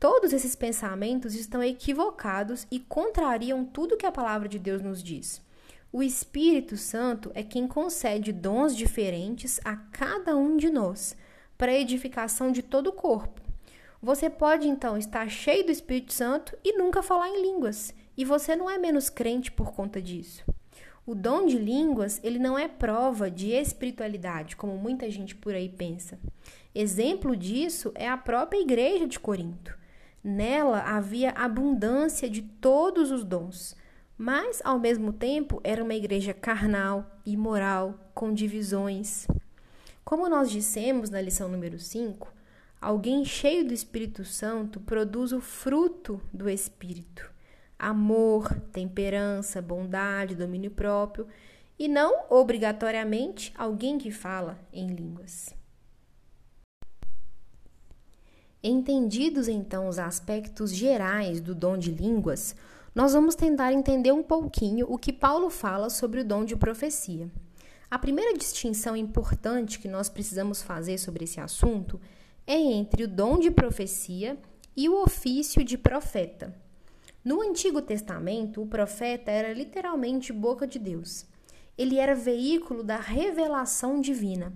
Todos 0.03 0.33
esses 0.33 0.57
pensamentos 0.57 1.33
estão 1.33 1.63
equivocados 1.63 2.67
e 2.73 2.81
contrariam 2.81 3.65
tudo 3.65 3.97
que 3.97 4.05
a 4.05 4.11
palavra 4.11 4.49
de 4.49 4.59
Deus 4.59 4.83
nos 4.83 5.01
diz. 5.01 5.41
O 5.93 6.03
Espírito 6.03 6.77
Santo 6.77 7.31
é 7.37 7.45
quem 7.45 7.69
concede 7.69 8.33
dons 8.33 8.77
diferentes 8.77 9.61
a 9.65 9.77
cada 9.77 10.37
um 10.37 10.57
de 10.57 10.71
nós, 10.71 11.17
para 11.57 11.71
a 11.71 11.79
edificação 11.79 12.51
de 12.51 12.65
todo 12.65 12.89
o 12.89 12.93
corpo. 12.93 13.41
Você 14.03 14.29
pode 14.29 14.67
então 14.67 14.99
estar 14.99 15.31
cheio 15.31 15.65
do 15.65 15.71
Espírito 15.71 16.13
Santo 16.13 16.59
e 16.65 16.77
nunca 16.77 17.01
falar 17.01 17.29
em 17.29 17.41
línguas, 17.41 17.95
e 18.17 18.25
você 18.25 18.57
não 18.57 18.69
é 18.69 18.77
menos 18.79 19.09
crente 19.09 19.53
por 19.53 19.71
conta 19.71 20.03
disso. 20.03 20.43
O 21.07 21.15
dom 21.15 21.47
de 21.47 21.57
línguas, 21.57 22.19
ele 22.25 22.41
não 22.41 22.59
é 22.59 22.67
prova 22.67 23.31
de 23.31 23.53
espiritualidade, 23.53 24.57
como 24.57 24.77
muita 24.77 25.09
gente 25.09 25.37
por 25.37 25.55
aí 25.55 25.69
pensa. 25.69 26.19
Exemplo 26.75 27.37
disso 27.37 27.93
é 27.95 28.09
a 28.09 28.17
própria 28.17 28.61
igreja 28.61 29.07
de 29.07 29.21
Corinto. 29.21 29.81
Nela 30.25 30.81
havia 30.83 31.31
abundância 31.31 32.31
de 32.31 32.43
todos 32.43 33.11
os 33.11 33.25
dons, 33.25 33.75
mas 34.17 34.63
ao 34.65 34.79
mesmo 34.79 35.13
tempo 35.13 35.61
era 35.65 35.83
uma 35.83 35.95
igreja 35.95 36.33
carnal, 36.33 37.19
imoral, 37.27 37.99
com 38.15 38.33
divisões. 38.33 39.27
Como 40.05 40.29
nós 40.29 40.49
dissemos 40.49 41.11
na 41.11 41.21
lição 41.21 41.49
número 41.49 41.77
5, 41.79 42.33
alguém 42.81 43.25
cheio 43.25 43.67
do 43.67 43.75
Espírito 43.75 44.25
Santo 44.25 44.79
produz 44.79 45.33
o 45.33 45.41
fruto 45.41 46.21
do 46.33 46.49
Espírito: 46.49 47.29
amor, 47.77 48.55
temperança, 48.73 49.61
bondade, 49.61 50.37
domínio 50.37 50.71
próprio, 50.71 51.27
e 51.77 51.89
não 51.89 52.27
obrigatoriamente 52.31 53.53
alguém 53.59 53.99
que 53.99 54.13
fala 54.13 54.57
em 54.73 54.87
línguas. 54.87 55.62
Entendidos 58.65 59.49
então 59.49 59.89
os 59.89 59.99
aspectos 59.99 60.73
gerais 60.73 61.41
do 61.41 61.53
dom 61.53 61.77
de 61.77 61.91
línguas, 61.91 62.55
nós 62.95 63.13
vamos 63.13 63.35
tentar 63.35 63.73
entender 63.73 64.13
um 64.13 64.23
pouquinho 64.23 64.87
o 64.89 64.97
que 64.97 65.13
Paulo 65.13 65.51
fala 65.51 65.91
sobre 65.91 66.21
o 66.21 66.25
dom 66.25 66.45
de 66.45 66.55
profecia. 66.55 67.29
A 67.91 67.99
primeira 67.99 68.39
distinção 68.39 68.97
importante 68.97 69.81
que 69.81 69.89
nós 69.89 70.09
precisamos 70.09 70.63
fazer 70.63 70.97
sobre 70.99 71.25
esse 71.25 71.41
assunto 71.41 72.01
é 72.47 72.57
entre 72.57 73.03
o 73.03 73.09
dom 73.09 73.39
de 73.41 73.51
profecia 73.51 74.39
e 74.77 74.89
o 74.89 75.03
ofício 75.03 75.65
de 75.65 75.77
profeta. 75.77 76.55
No 77.25 77.43
Antigo 77.43 77.83
Testamento, 77.83 78.63
o 78.63 78.67
profeta 78.67 79.31
era 79.31 79.53
literalmente 79.53 80.33
boca 80.33 80.69
de 80.69 80.79
Deus. 80.79 81.27
Ele 81.77 81.99
era 81.99 82.15
veículo 82.15 82.85
da 82.85 82.97
revelação 82.97 84.01
divina. 84.01 84.53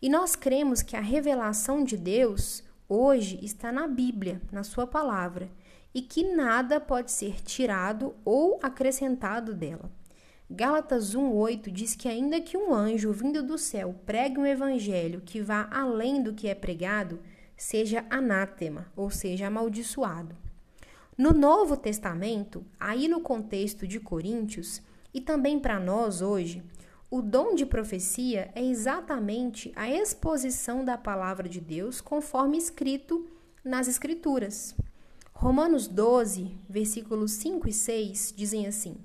E 0.00 0.08
nós 0.08 0.34
cremos 0.34 0.80
que 0.80 0.96
a 0.96 1.00
revelação 1.00 1.84
de 1.84 1.96
Deus 1.96 2.64
hoje 2.90 3.38
está 3.40 3.70
na 3.70 3.86
Bíblia, 3.86 4.42
na 4.50 4.64
Sua 4.64 4.84
palavra, 4.84 5.48
e 5.94 6.02
que 6.02 6.34
nada 6.34 6.80
pode 6.80 7.12
ser 7.12 7.40
tirado 7.40 8.14
ou 8.24 8.58
acrescentado 8.60 9.54
dela. 9.54 9.90
Gálatas 10.50 11.14
1,8 11.14 11.70
diz 11.70 11.94
que, 11.94 12.08
ainda 12.08 12.40
que 12.40 12.56
um 12.56 12.74
anjo 12.74 13.12
vindo 13.12 13.40
do 13.40 13.56
céu 13.56 13.94
pregue 14.04 14.38
um 14.38 14.46
evangelho 14.46 15.20
que 15.20 15.40
vá 15.40 15.68
além 15.70 16.20
do 16.20 16.34
que 16.34 16.48
é 16.48 16.54
pregado, 16.56 17.20
seja 17.56 18.04
anátema, 18.10 18.86
ou 18.96 19.08
seja, 19.08 19.46
amaldiçoado. 19.46 20.36
No 21.16 21.32
Novo 21.32 21.76
Testamento, 21.76 22.64
aí 22.80 23.06
no 23.06 23.20
contexto 23.20 23.86
de 23.86 24.00
Coríntios, 24.00 24.82
e 25.14 25.20
também 25.20 25.60
para 25.60 25.78
nós 25.78 26.22
hoje, 26.22 26.62
o 27.10 27.20
dom 27.20 27.56
de 27.56 27.66
profecia 27.66 28.52
é 28.54 28.64
exatamente 28.64 29.72
a 29.74 29.90
exposição 29.90 30.84
da 30.84 30.96
palavra 30.96 31.48
de 31.48 31.60
Deus 31.60 32.00
conforme 32.00 32.56
escrito 32.56 33.28
nas 33.64 33.88
Escrituras. 33.88 34.76
Romanos 35.32 35.88
12, 35.88 36.56
versículos 36.68 37.32
5 37.32 37.68
e 37.68 37.72
6 37.72 38.34
dizem 38.36 38.68
assim: 38.68 38.96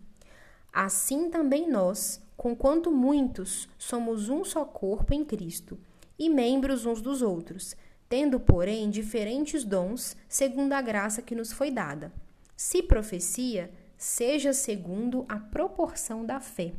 Assim 0.72 1.32
também 1.32 1.68
nós, 1.68 2.22
conquanto 2.38 2.91
muitos, 2.91 3.68
somos 3.76 4.30
um 4.30 4.44
só 4.44 4.63
corpo 4.65 5.12
em 5.12 5.26
Cristo 5.26 5.76
e 6.20 6.30
membros 6.30 6.86
uns 6.86 7.02
dos 7.02 7.24
outros, 7.24 7.76
tendo, 8.08 8.39
porém, 8.39 8.88
diferentes 8.88 9.63
dons, 9.63 10.15
segundo 10.30 10.74
a 10.74 10.82
graça 10.82 11.24
que 11.24 11.34
nos 11.34 11.52
foi 11.52 11.72
dada. 11.72 12.13
Se 12.56 12.84
profecia, 12.84 13.72
seja 13.98 14.54
segundo 14.54 15.26
a 15.28 15.39
proporção 15.39 16.24
da 16.24 16.39
fé. 16.39 16.74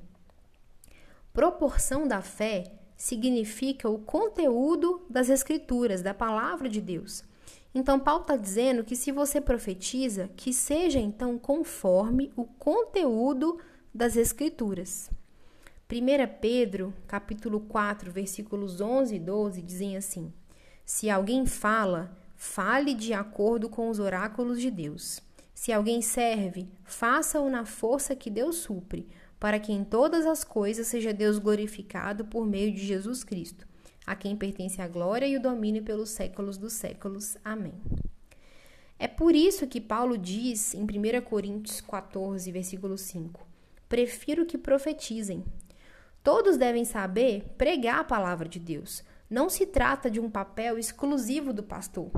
Proporção 1.37 2.09
da 2.09 2.23
fé 2.23 2.65
significa 2.97 3.91
o 3.91 3.99
conteúdo 3.99 5.05
das 5.11 5.29
Escrituras, 5.29 6.01
da 6.01 6.15
palavra 6.15 6.67
de 6.67 6.81
Deus. 6.81 7.23
Então, 7.75 8.01
Paulo 8.01 8.23
está 8.23 8.37
dizendo 8.37 8.83
que 8.83 8.97
se 8.97 9.13
você 9.13 9.39
profetiza, 9.39 10.31
que 10.35 10.51
seja 10.51 10.99
então 10.99 11.39
conforme 11.39 12.33
o 12.35 12.47
conteúdo 12.47 13.59
das 13.95 14.17
Escrituras. 14.17 15.11
1 15.93 16.41
Pedro, 16.41 16.95
capítulo 17.07 17.61
4, 17.61 18.11
versículos 18.11 18.81
11 18.81 19.17
e 19.17 19.19
12, 19.19 19.61
dizem 19.61 19.95
assim: 19.95 20.33
Se 20.87 21.11
alguém 21.11 21.45
fala, 21.45 22.17
fale 22.35 22.95
de 22.95 23.13
acordo 23.13 23.69
com 23.69 23.91
os 23.91 23.99
oráculos 23.99 24.59
de 24.59 24.71
Deus. 24.71 25.21
Se 25.53 25.71
alguém 25.71 26.01
serve, 26.01 26.67
faça-o 26.83 27.51
na 27.51 27.67
força 27.67 28.17
que 28.17 28.31
Deus 28.31 28.57
supre 28.57 29.07
para 29.39 29.59
que 29.59 29.73
em 29.73 29.85
todas 29.85 30.27
as 30.27 30.45
coisas 30.45 30.87
seja 30.87 31.13
Deus 31.13 31.39
glorificado 31.39 32.25
por 32.25 32.47
meio 32.47 32.73
de 32.73 32.85
Jesus 32.85 33.23
Cristo, 33.23 33.67
a 34.07 34.15
quem 34.15 34.37
pertence 34.37 34.81
a 34.81 34.89
glória 34.89 35.27
e 35.27 35.37
o 35.37 35.43
domínio 35.43 35.83
pelos 35.83 36.11
séculos 36.11 36.57
dos 36.57 36.73
séculos. 36.73 37.37
Amém. 37.45 37.75
É 38.99 39.07
por 39.07 39.35
isso 39.35 39.67
que 39.67 39.81
Paulo 39.81 40.17
diz 40.17 40.73
em 40.73 40.83
1 40.83 41.21
Coríntios 41.23 41.81
14, 41.83 42.51
versículo 42.51 42.97
5: 42.97 43.47
Prefiro 43.89 44.47
que 44.47 44.57
profetizem. 44.57 45.45
Todos 46.23 46.57
devem 46.57 46.85
saber 46.85 47.45
pregar 47.59 48.01
a 48.01 48.05
palavra 48.05 48.49
de 48.49 48.59
Deus. 48.59 49.05
Não 49.29 49.49
se 49.49 49.67
trata 49.67 50.11
de 50.11 50.19
um 50.19 50.31
papel 50.31 50.79
exclusivo 50.79 51.53
do 51.53 51.63
pastor. 51.63 52.11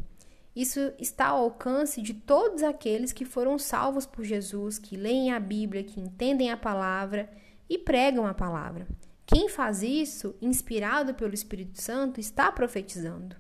Isso 0.59 0.93
está 0.99 1.29
ao 1.29 1.45
alcance 1.45 2.03
de 2.03 2.13
todos 2.13 2.65
aqueles 2.65 3.13
que 3.13 3.25
foram 3.25 3.57
salvos 3.61 4.07
por 4.07 4.25
Jesus, 4.25 4.77
que 4.77 4.97
leem 4.97 5.33
a 5.33 5.39
Bíblia, 5.39 5.85
que 5.85 6.01
entendem 6.01 6.51
a 6.51 6.57
palavra 6.57 7.31
e 7.71 7.79
pregam 7.79 8.27
a 8.27 8.35
palavra. 8.35 8.85
Quem 9.25 9.49
faz 9.49 9.85
isso, 9.85 10.35
inspirado 10.43 11.15
pelo 11.15 11.33
Espírito 11.33 11.81
Santo, 11.81 12.19
está 12.19 12.51
profetizando. 12.51 13.37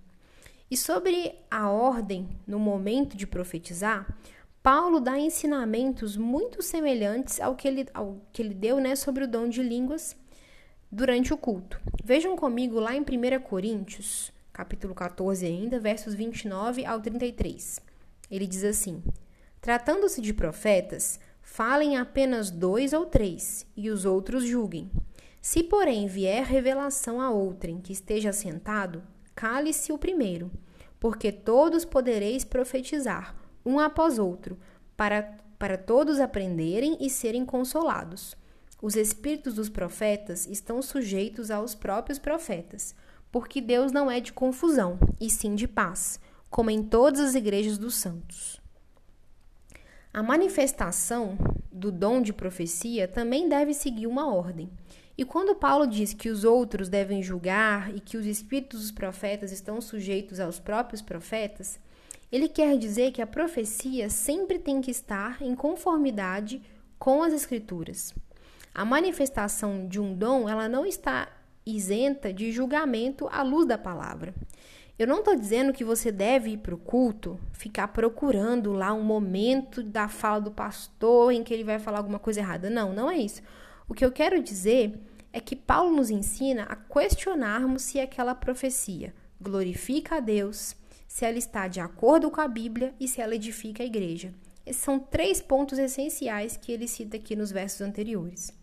E 0.70 0.76
sobre 0.76 1.34
a 1.50 1.68
ordem 1.68 2.28
no 2.46 2.60
momento 2.60 3.16
de 3.16 3.26
profetizar, 3.26 4.16
Paulo 4.62 5.00
dá 5.00 5.18
ensinamentos 5.18 6.16
muito 6.16 6.62
semelhantes 6.62 7.40
ao 7.40 7.56
que 7.56 7.66
ele, 7.66 7.88
ao 7.92 8.20
que 8.32 8.40
ele 8.40 8.54
deu 8.54 8.78
né, 8.78 8.94
sobre 8.94 9.24
o 9.24 9.28
dom 9.28 9.48
de 9.48 9.60
línguas 9.60 10.14
durante 10.88 11.34
o 11.34 11.36
culto. 11.36 11.80
Vejam 12.04 12.36
comigo 12.36 12.78
lá 12.78 12.94
em 12.94 13.00
1 13.00 13.40
Coríntios, 13.42 14.32
capítulo 14.58 14.92
14 14.92 15.46
ainda, 15.46 15.78
versos 15.78 16.14
29 16.14 16.84
ao 16.84 17.00
33. 17.00 17.80
Ele 18.28 18.44
diz 18.44 18.64
assim: 18.64 19.04
Tratando-se 19.60 20.20
de 20.20 20.34
profetas, 20.34 21.20
falem 21.40 21.96
apenas 21.96 22.50
dois 22.50 22.92
ou 22.92 23.06
três, 23.06 23.64
e 23.76 23.88
os 23.88 24.04
outros 24.04 24.44
julguem. 24.44 24.90
Se, 25.40 25.62
porém, 25.62 26.08
vier 26.08 26.44
revelação 26.44 27.20
a 27.20 27.30
outrem 27.30 27.80
que 27.80 27.92
esteja 27.92 28.32
sentado, 28.32 29.00
cale-se 29.32 29.92
o 29.92 29.98
primeiro, 29.98 30.50
porque 30.98 31.30
todos 31.30 31.84
podereis 31.84 32.42
profetizar, 32.42 33.36
um 33.64 33.78
após 33.78 34.18
outro, 34.18 34.58
para, 34.96 35.38
para 35.56 35.78
todos 35.78 36.18
aprenderem 36.18 36.96
e 37.00 37.08
serem 37.08 37.46
consolados. 37.46 38.36
Os 38.82 38.96
espíritos 38.96 39.54
dos 39.54 39.68
profetas 39.68 40.48
estão 40.48 40.82
sujeitos 40.82 41.48
aos 41.48 41.76
próprios 41.76 42.18
profetas 42.18 42.92
porque 43.30 43.60
Deus 43.60 43.92
não 43.92 44.10
é 44.10 44.20
de 44.20 44.32
confusão, 44.32 44.98
e 45.20 45.28
sim 45.28 45.54
de 45.54 45.68
paz, 45.68 46.20
como 46.50 46.70
em 46.70 46.82
todas 46.82 47.20
as 47.20 47.34
igrejas 47.34 47.78
dos 47.78 47.96
santos. 47.96 48.60
A 50.12 50.22
manifestação 50.22 51.36
do 51.70 51.92
dom 51.92 52.20
de 52.22 52.32
profecia 52.32 53.06
também 53.06 53.48
deve 53.48 53.74
seguir 53.74 54.06
uma 54.06 54.32
ordem. 54.32 54.70
E 55.16 55.24
quando 55.24 55.54
Paulo 55.54 55.86
diz 55.86 56.14
que 56.14 56.28
os 56.28 56.44
outros 56.44 56.88
devem 56.88 57.22
julgar 57.22 57.94
e 57.94 58.00
que 58.00 58.16
os 58.16 58.24
espíritos 58.24 58.80
dos 58.80 58.90
profetas 58.90 59.52
estão 59.52 59.80
sujeitos 59.80 60.40
aos 60.40 60.58
próprios 60.58 61.02
profetas, 61.02 61.78
ele 62.30 62.48
quer 62.48 62.76
dizer 62.78 63.12
que 63.12 63.22
a 63.22 63.26
profecia 63.26 64.08
sempre 64.10 64.58
tem 64.58 64.80
que 64.80 64.90
estar 64.90 65.42
em 65.42 65.54
conformidade 65.54 66.62
com 66.98 67.22
as 67.22 67.32
escrituras. 67.32 68.14
A 68.74 68.84
manifestação 68.84 69.88
de 69.88 70.00
um 70.00 70.14
dom, 70.14 70.48
ela 70.48 70.68
não 70.68 70.86
está 70.86 71.28
isenta 71.76 72.32
de 72.32 72.50
julgamento 72.50 73.28
à 73.30 73.42
luz 73.42 73.66
da 73.66 73.78
palavra. 73.78 74.34
Eu 74.98 75.06
não 75.06 75.20
estou 75.20 75.36
dizendo 75.36 75.72
que 75.72 75.84
você 75.84 76.10
deve 76.10 76.50
ir 76.50 76.58
para 76.58 76.74
o 76.74 76.78
culto, 76.78 77.38
ficar 77.52 77.88
procurando 77.88 78.72
lá 78.72 78.92
um 78.92 79.04
momento 79.04 79.82
da 79.82 80.08
fala 80.08 80.40
do 80.40 80.50
pastor 80.50 81.32
em 81.32 81.44
que 81.44 81.54
ele 81.54 81.62
vai 81.62 81.78
falar 81.78 81.98
alguma 81.98 82.18
coisa 82.18 82.40
errada. 82.40 82.68
Não, 82.68 82.92
não 82.92 83.08
é 83.08 83.16
isso. 83.16 83.40
O 83.88 83.94
que 83.94 84.04
eu 84.04 84.10
quero 84.10 84.42
dizer 84.42 84.98
é 85.32 85.38
que 85.38 85.54
Paulo 85.54 85.94
nos 85.94 86.10
ensina 86.10 86.64
a 86.64 86.74
questionarmos 86.74 87.82
se 87.82 88.00
aquela 88.00 88.34
profecia 88.34 89.14
glorifica 89.40 90.16
a 90.16 90.20
Deus, 90.20 90.74
se 91.06 91.24
ela 91.24 91.38
está 91.38 91.68
de 91.68 91.78
acordo 91.78 92.28
com 92.28 92.40
a 92.40 92.48
Bíblia 92.48 92.92
e 92.98 93.06
se 93.06 93.20
ela 93.20 93.36
edifica 93.36 93.84
a 93.84 93.86
igreja. 93.86 94.34
Esses 94.66 94.82
são 94.82 94.98
três 94.98 95.40
pontos 95.40 95.78
essenciais 95.78 96.56
que 96.56 96.72
ele 96.72 96.88
cita 96.88 97.16
aqui 97.16 97.36
nos 97.36 97.52
versos 97.52 97.80
anteriores. 97.80 98.57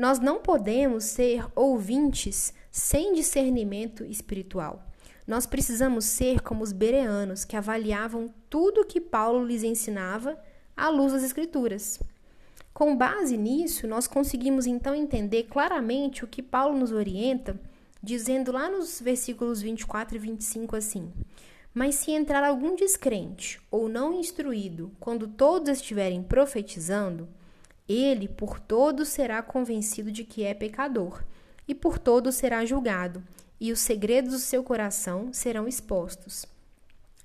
Nós 0.00 0.18
não 0.18 0.38
podemos 0.38 1.04
ser 1.04 1.44
ouvintes 1.54 2.54
sem 2.70 3.12
discernimento 3.12 4.02
espiritual. 4.02 4.82
Nós 5.26 5.44
precisamos 5.44 6.06
ser 6.06 6.40
como 6.40 6.64
os 6.64 6.72
bereanos, 6.72 7.44
que 7.44 7.54
avaliavam 7.54 8.32
tudo 8.48 8.86
que 8.86 8.98
Paulo 8.98 9.44
lhes 9.44 9.62
ensinava 9.62 10.42
à 10.74 10.88
luz 10.88 11.12
das 11.12 11.22
Escrituras. 11.22 12.00
Com 12.72 12.96
base 12.96 13.36
nisso, 13.36 13.86
nós 13.86 14.06
conseguimos 14.06 14.66
então 14.66 14.94
entender 14.94 15.42
claramente 15.42 16.24
o 16.24 16.28
que 16.28 16.40
Paulo 16.40 16.78
nos 16.78 16.92
orienta, 16.92 17.60
dizendo 18.02 18.52
lá 18.52 18.70
nos 18.70 19.02
versículos 19.02 19.60
24 19.60 20.16
e 20.16 20.18
25 20.18 20.76
assim: 20.76 21.12
Mas 21.74 21.96
se 21.96 22.10
entrar 22.10 22.42
algum 22.42 22.74
descrente 22.74 23.60
ou 23.70 23.86
não 23.86 24.14
instruído, 24.14 24.92
quando 24.98 25.28
todos 25.28 25.68
estiverem 25.68 26.22
profetizando, 26.22 27.28
ele 27.92 28.28
por 28.28 28.60
todos 28.60 29.08
será 29.08 29.42
convencido 29.42 30.12
de 30.12 30.24
que 30.24 30.44
é 30.44 30.54
pecador, 30.54 31.24
e 31.66 31.74
por 31.74 31.98
todos 31.98 32.36
será 32.36 32.64
julgado, 32.64 33.22
e 33.60 33.72
os 33.72 33.80
segredos 33.80 34.32
do 34.32 34.38
seu 34.38 34.62
coração 34.62 35.32
serão 35.32 35.66
expostos. 35.66 36.46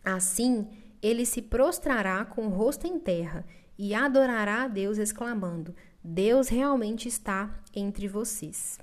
Assim, 0.04 0.68
ele 1.02 1.26
se 1.26 1.42
prostrará 1.42 2.26
com 2.26 2.48
o 2.48 2.50
rosto 2.50 2.88
em 2.88 3.00
terra 3.00 3.46
e 3.78 3.94
adorará 3.94 4.64
a 4.64 4.68
Deus, 4.68 4.98
exclamando: 4.98 5.76
Deus 6.04 6.48
realmente 6.48 7.08
está 7.08 7.54
entre 7.74 8.08
vocês. 8.08 8.80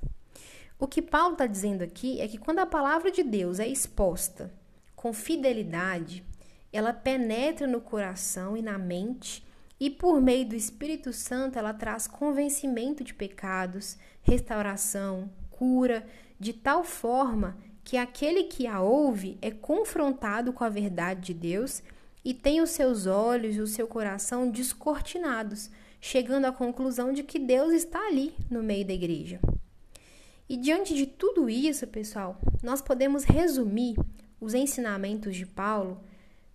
O 0.79 0.87
que 0.87 1.03
Paulo 1.03 1.33
está 1.33 1.47
dizendo 1.47 1.83
aqui 1.83 2.21
é 2.21 2.29
que 2.29 2.39
quando 2.39 2.59
a 2.59 2.67
palavra 2.67 3.11
de 3.11 3.23
Deus 3.23 3.61
é 3.61 3.67
exposta 3.69 4.53
com 4.95 5.13
fidelidade, 5.13 6.25
ela 6.73 6.93
penetra 6.93 7.67
no 7.67 7.81
coração 7.81 8.57
e 8.57 8.63
na 8.63 8.79
mente, 8.79 9.45
e 9.83 9.91
por 9.91 10.21
meio 10.21 10.47
do 10.47 10.55
Espírito 10.55 11.13
Santo 11.13 11.59
ela 11.59 11.75
traz 11.75 12.07
convencimento 12.07 13.03
de 13.03 13.13
pecados, 13.13 13.99
restauração, 14.23 15.29
cura, 15.51 16.07
de 16.39 16.53
tal 16.53 16.85
forma 16.85 17.59
que 17.83 17.97
aquele 17.97 18.45
que 18.45 18.65
a 18.65 18.81
ouve 18.81 19.37
é 19.43 19.51
confrontado 19.51 20.53
com 20.53 20.63
a 20.63 20.69
verdade 20.69 21.23
de 21.23 21.35
Deus 21.35 21.83
e 22.25 22.33
tem 22.33 22.61
os 22.61 22.71
seus 22.71 23.07
olhos 23.07 23.57
e 23.57 23.61
o 23.61 23.67
seu 23.67 23.89
coração 23.89 24.49
descortinados, 24.49 25.69
chegando 26.01 26.45
à 26.45 26.53
conclusão 26.53 27.13
de 27.13 27.25
que 27.25 27.41
Deus 27.41 27.73
está 27.73 28.07
ali 28.07 28.37
no 28.49 28.63
meio 28.63 28.87
da 28.87 28.93
igreja. 28.93 29.41
E 30.49 30.57
diante 30.57 30.95
de 30.95 31.07
tudo 31.07 31.51
isso, 31.51 31.89
pessoal, 31.89 32.41
nós 32.63 32.81
podemos 32.81 33.25
resumir 33.25 33.97
os 34.41 34.55
ensinamentos 34.55 35.35
de 35.35 35.45
Paulo, 35.45 36.01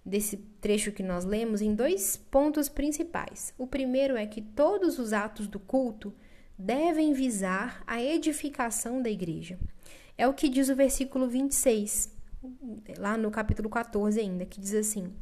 desse 0.06 0.38
trecho 0.68 0.92
que 0.92 1.02
nós 1.02 1.24
lemos, 1.24 1.62
em 1.62 1.74
dois 1.74 2.18
pontos 2.18 2.68
principais. 2.68 3.54
O 3.58 3.66
primeiro 3.66 4.18
é 4.18 4.28
que 4.28 4.42
todos 4.42 5.00
os 5.00 5.14
atos 5.14 5.48
do 5.48 5.62
culto 5.62 6.14
devem 6.58 7.14
visar 7.14 7.82
a 7.88 8.04
edificação 8.04 9.02
da 9.02 9.10
igreja. 9.10 9.58
É 10.18 10.28
o 10.28 10.34
que 10.34 10.50
diz 10.50 10.68
o 10.68 10.76
versículo 10.76 11.26
26, 11.26 12.14
lá 12.98 13.16
no 13.16 13.32
capítulo 13.32 13.70
14 13.70 14.20
ainda, 14.20 14.46
que 14.46 14.60
diz 14.60 14.74
assim: 14.74 15.14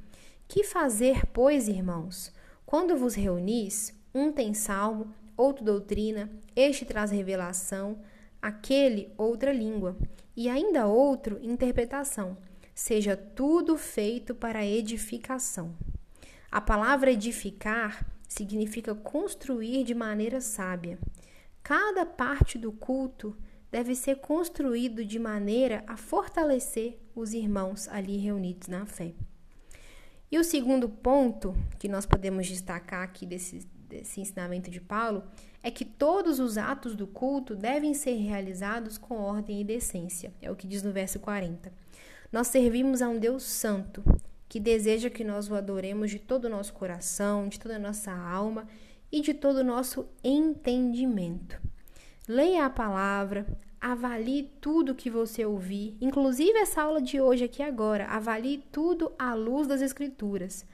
Que 0.48 0.64
fazer, 0.64 1.28
pois, 1.28 1.68
irmãos, 1.68 2.34
quando 2.66 2.98
vos 2.98 3.14
reunis, 3.14 3.94
um 4.16 4.32
tem 4.32 4.52
salmo, 4.56 5.14
outro 5.38 5.64
doutrina, 5.64 6.28
este 6.56 6.86
traz 6.86 7.12
revelação, 7.12 8.00
aquele 8.42 9.14
outra 9.16 9.54
língua, 9.54 9.96
e 10.36 10.50
ainda 10.50 10.88
outro 10.88 11.38
interpretação. 11.44 12.36
Seja 12.76 13.16
tudo 13.16 13.78
feito 13.78 14.36
para 14.36 14.66
edificação. 14.66 15.74
A 16.52 16.60
palavra 16.60 17.10
edificar 17.10 18.06
significa 18.28 18.94
construir 18.94 19.86
de 19.86 19.96
maneira 19.96 20.42
sábia. 20.42 21.00
Cada 21.64 22.06
parte 22.06 22.58
do 22.58 22.74
culto 22.74 23.34
deve 23.72 23.96
ser 23.96 24.18
construído 24.18 25.06
de 25.06 25.18
maneira 25.18 25.86
a 25.88 25.96
fortalecer 25.96 27.00
os 27.16 27.34
irmãos 27.34 27.88
ali 27.88 28.18
reunidos 28.18 28.68
na 28.68 28.86
fé. 28.86 29.14
E 30.30 30.38
o 30.38 30.44
segundo 30.44 30.90
ponto 30.90 31.56
que 31.80 31.88
nós 31.88 32.06
podemos 32.06 32.46
destacar 32.46 33.04
aqui 33.04 33.26
desse, 33.26 33.66
desse 33.88 34.20
ensinamento 34.20 34.70
de 34.70 34.82
Paulo 34.82 35.24
é 35.64 35.72
que 35.72 35.86
todos 35.86 36.42
os 36.42 36.58
atos 36.58 36.94
do 36.94 37.08
culto 37.08 37.56
devem 37.56 37.94
ser 37.94 38.18
realizados 38.18 38.98
com 38.98 39.16
ordem 39.16 39.62
e 39.62 39.64
decência. 39.64 40.34
É 40.42 40.52
o 40.52 40.58
que 40.58 40.68
diz 40.68 40.84
no 40.84 40.92
verso 40.92 41.22
40. 41.22 41.85
Nós 42.36 42.48
servimos 42.48 43.02
a 43.02 43.08
um 43.08 43.18
Deus 43.18 43.44
santo 43.44 44.04
que 44.50 44.60
deseja 44.60 45.10
que 45.10 45.24
nós 45.24 45.50
o 45.50 45.56
adoremos 45.56 46.12
de 46.12 46.20
todo 46.20 46.44
o 46.44 46.50
nosso 46.50 46.74
coração, 46.74 47.48
de 47.48 47.58
toda 47.58 47.78
a 47.78 47.80
nossa 47.80 48.12
alma 48.12 48.68
e 49.10 49.22
de 49.22 49.34
todo 49.34 49.60
o 49.60 49.64
nosso 49.64 50.06
entendimento. 50.22 51.58
Leia 52.28 52.66
a 52.66 52.70
palavra, 52.70 53.48
avalie 53.80 54.52
tudo 54.60 54.94
que 54.94 55.10
você 55.10 55.46
ouvir, 55.46 55.96
inclusive 56.02 56.60
essa 56.60 56.82
aula 56.82 57.02
de 57.02 57.22
hoje 57.22 57.46
aqui 57.46 57.64
agora. 57.64 58.06
Avalie 58.08 58.66
tudo 58.70 59.14
à 59.18 59.34
luz 59.34 59.66
das 59.66 59.82
Escrituras. 59.82 60.66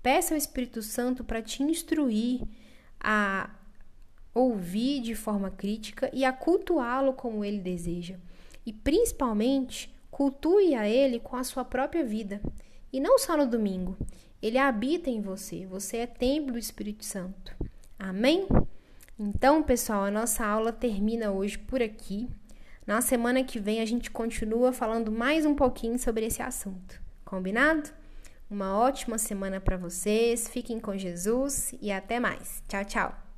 Peça 0.00 0.34
ao 0.34 0.38
Espírito 0.38 0.80
Santo 0.80 1.24
para 1.24 1.42
te 1.42 1.60
instruir 1.64 2.42
a 3.00 3.50
ouvir 4.32 5.00
de 5.00 5.16
forma 5.16 5.50
crítica 5.50 6.08
e 6.12 6.24
a 6.24 6.32
cultuá-lo 6.32 7.14
como 7.14 7.44
ele 7.44 7.58
deseja. 7.58 8.14
E 8.64 8.72
principalmente, 8.72 9.92
cultue 10.20 10.74
a 10.74 10.86
ele 10.86 11.18
com 11.18 11.34
a 11.34 11.42
sua 11.42 11.64
própria 11.64 12.04
vida. 12.04 12.42
E 12.92 13.00
não 13.00 13.18
só 13.18 13.38
no 13.38 13.46
domingo. 13.46 13.96
Ele 14.42 14.58
habita 14.58 15.08
em 15.08 15.22
você. 15.22 15.64
Você 15.64 15.96
é 15.96 16.06
templo 16.06 16.52
do 16.52 16.58
Espírito 16.58 17.06
Santo. 17.06 17.56
Amém? 17.98 18.46
Então, 19.18 19.62
pessoal, 19.62 20.04
a 20.04 20.10
nossa 20.10 20.44
aula 20.44 20.74
termina 20.74 21.30
hoje 21.30 21.56
por 21.56 21.80
aqui. 21.80 22.28
Na 22.86 23.00
semana 23.00 23.42
que 23.42 23.58
vem 23.58 23.80
a 23.80 23.86
gente 23.86 24.10
continua 24.10 24.74
falando 24.74 25.10
mais 25.10 25.46
um 25.46 25.54
pouquinho 25.54 25.98
sobre 25.98 26.26
esse 26.26 26.42
assunto. 26.42 27.00
Combinado? 27.24 27.88
Uma 28.50 28.76
ótima 28.78 29.16
semana 29.16 29.58
para 29.58 29.78
vocês. 29.78 30.48
Fiquem 30.48 30.78
com 30.78 30.98
Jesus 30.98 31.72
e 31.80 31.90
até 31.90 32.20
mais. 32.20 32.62
Tchau, 32.68 32.84
tchau. 32.84 33.29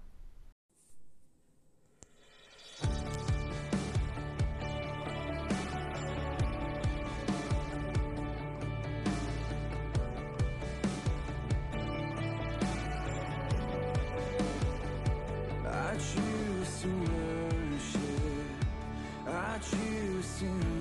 soon. 20.42 20.71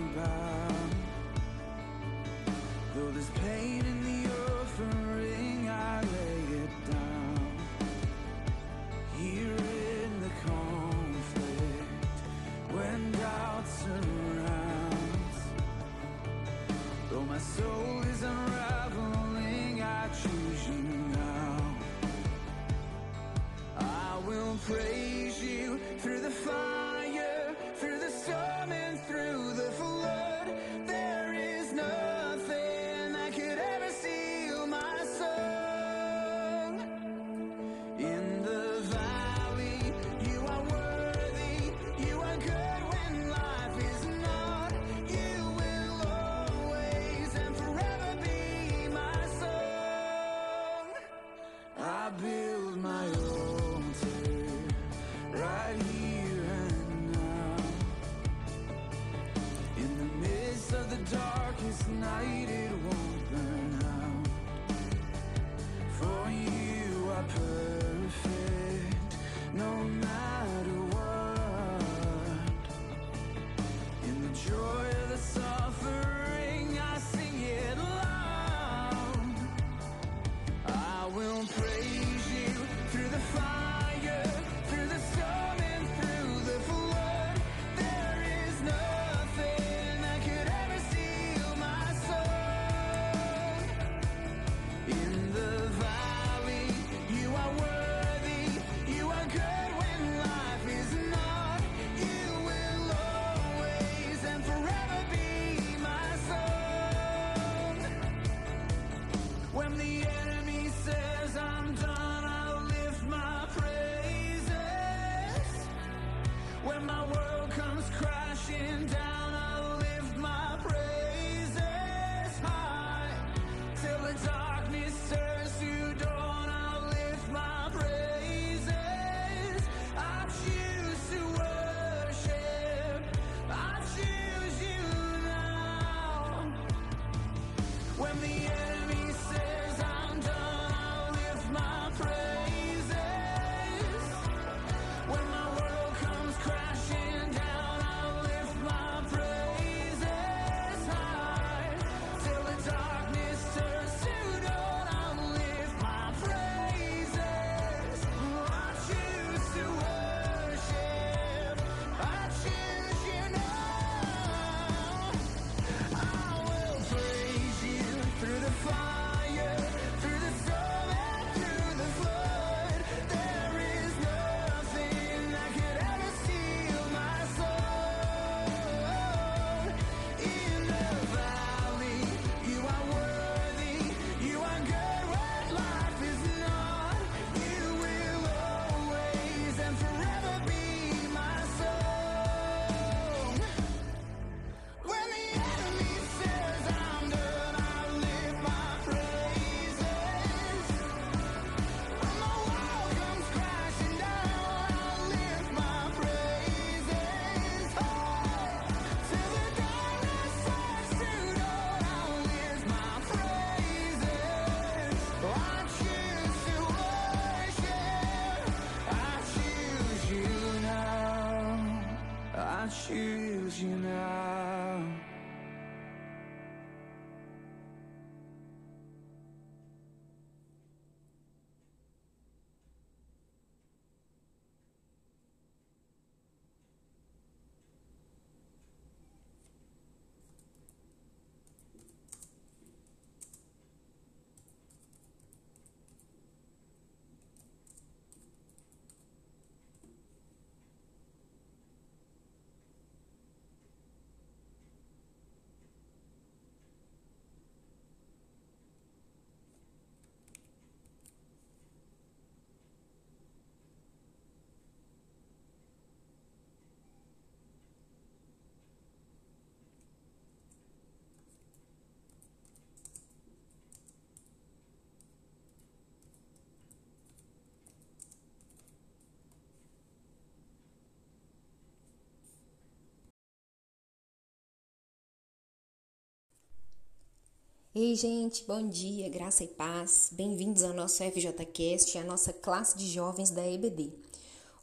Ei, 287.74 287.96
gente, 287.96 288.44
bom 288.44 288.68
dia, 288.68 289.08
graça 289.08 289.46
e 289.46 289.48
paz. 289.48 290.10
Bem-vindos 290.12 290.62
ao 290.62 290.74
nosso 290.74 291.02
FJCast, 291.02 291.98
a 291.98 292.04
nossa 292.04 292.34
classe 292.34 292.78
de 292.78 292.86
jovens 292.86 293.30
da 293.30 293.48
EBD. 293.48 293.94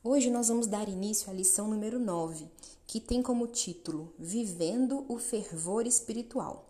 Hoje 0.05 0.29
nós 0.29 0.49
vamos 0.49 0.66
dar 0.66 0.90
início 0.90 1.31
à 1.31 1.33
lição 1.33 1.68
número 1.68 1.99
9, 1.99 2.47
que 2.87 3.01
tem 3.01 3.23
como 3.23 3.47
título 3.47 4.12
Vivendo 4.18 5.07
o 5.09 5.16
Fervor 5.16 5.87
Espiritual. 5.87 6.68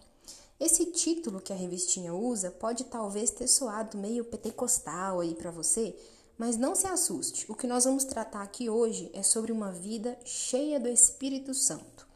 Esse 0.61 0.87
título 0.93 1.41
que 1.41 1.53
a 1.53 1.57
revistinha 1.57 2.15
usa 2.15 2.53
pode 2.53 2.85
talvez 2.85 3.33
ter 3.33 3.49
soado 3.49 3.99
meio 3.99 4.25
pentecostal 4.25 5.19
aí 5.19 5.35
para 5.35 5.51
você, 5.51 5.93
mas 6.39 6.57
não 6.57 6.77
se 6.77 6.87
assuste. 6.87 7.51
O 7.51 7.57
que 7.57 7.67
nós 7.67 7.85
vamos 7.85 8.05
tratar 8.05 8.43
aqui 8.43 8.71
hoje 8.71 9.11
é 9.13 9.25
sobre 9.25 9.51
uma 9.51 9.73
vida 9.73 10.17
cheia 10.25 10.79
do 10.79 10.89
Espírito 10.89 11.53
Santo. 11.53 12.07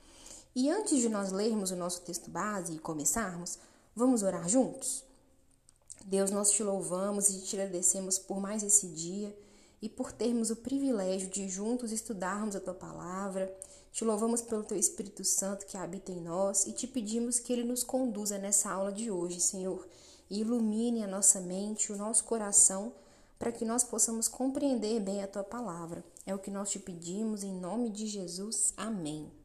E 0.54 0.70
antes 0.70 1.00
de 1.00 1.08
nós 1.08 1.32
lermos 1.32 1.72
o 1.72 1.76
nosso 1.76 2.02
texto 2.02 2.30
base 2.30 2.74
e 2.74 2.78
começarmos, 2.78 3.58
Vamos 3.94 4.22
orar 4.22 4.48
juntos? 4.48 5.05
Deus, 6.07 6.31
nós 6.31 6.50
te 6.50 6.62
louvamos 6.62 7.28
e 7.28 7.42
te 7.42 7.57
agradecemos 7.57 8.18
por 8.18 8.40
mais 8.40 8.62
esse 8.62 8.88
dia 8.88 9.37
e 9.83 9.88
por 9.88 10.11
termos 10.11 10.50
o 10.50 10.57
privilégio 10.57 11.28
de 11.28 11.46
juntos 11.48 11.92
estudarmos 11.92 12.57
a 12.57 12.61
tua 12.61 12.72
palavra. 12.72 13.55
Te 13.92 14.04
louvamos 14.04 14.40
pelo 14.40 14.64
teu 14.64 14.79
Espírito 14.79 15.25
Santo 15.25 15.66
que 15.66 15.77
habita 15.77 16.10
em 16.10 16.23
nós 16.23 16.66
e 16.66 16.73
te 16.73 16.87
pedimos 16.87 17.38
que 17.38 17.52
ele 17.52 17.64
nos 17.64 17.85
conduza 17.85 18.38
nessa 18.38 18.71
aula 18.71 18.90
de 18.90 19.10
hoje, 19.10 19.40
Senhor, 19.40 19.87
e 20.31 20.40
ilumine 20.40 21.02
a 21.04 21.06
nossa 21.06 21.40
mente, 21.40 21.92
o 21.92 21.96
nosso 21.96 22.25
coração, 22.25 22.94
para 23.38 23.52
que 23.52 23.64
nós 23.64 23.85
possamos 23.85 24.27
compreender 24.27 25.00
bem 25.00 25.23
a 25.23 25.29
tua 25.29 25.44
palavra. 25.44 26.02
É 26.25 26.35
o 26.35 26.38
que 26.38 26.50
nós 26.50 26.71
te 26.71 26.79
pedimos 26.79 27.42
em 27.42 27.52
nome 27.52 27.90
de 27.90 28.06
Jesus. 28.06 28.73
Amém. 28.77 29.41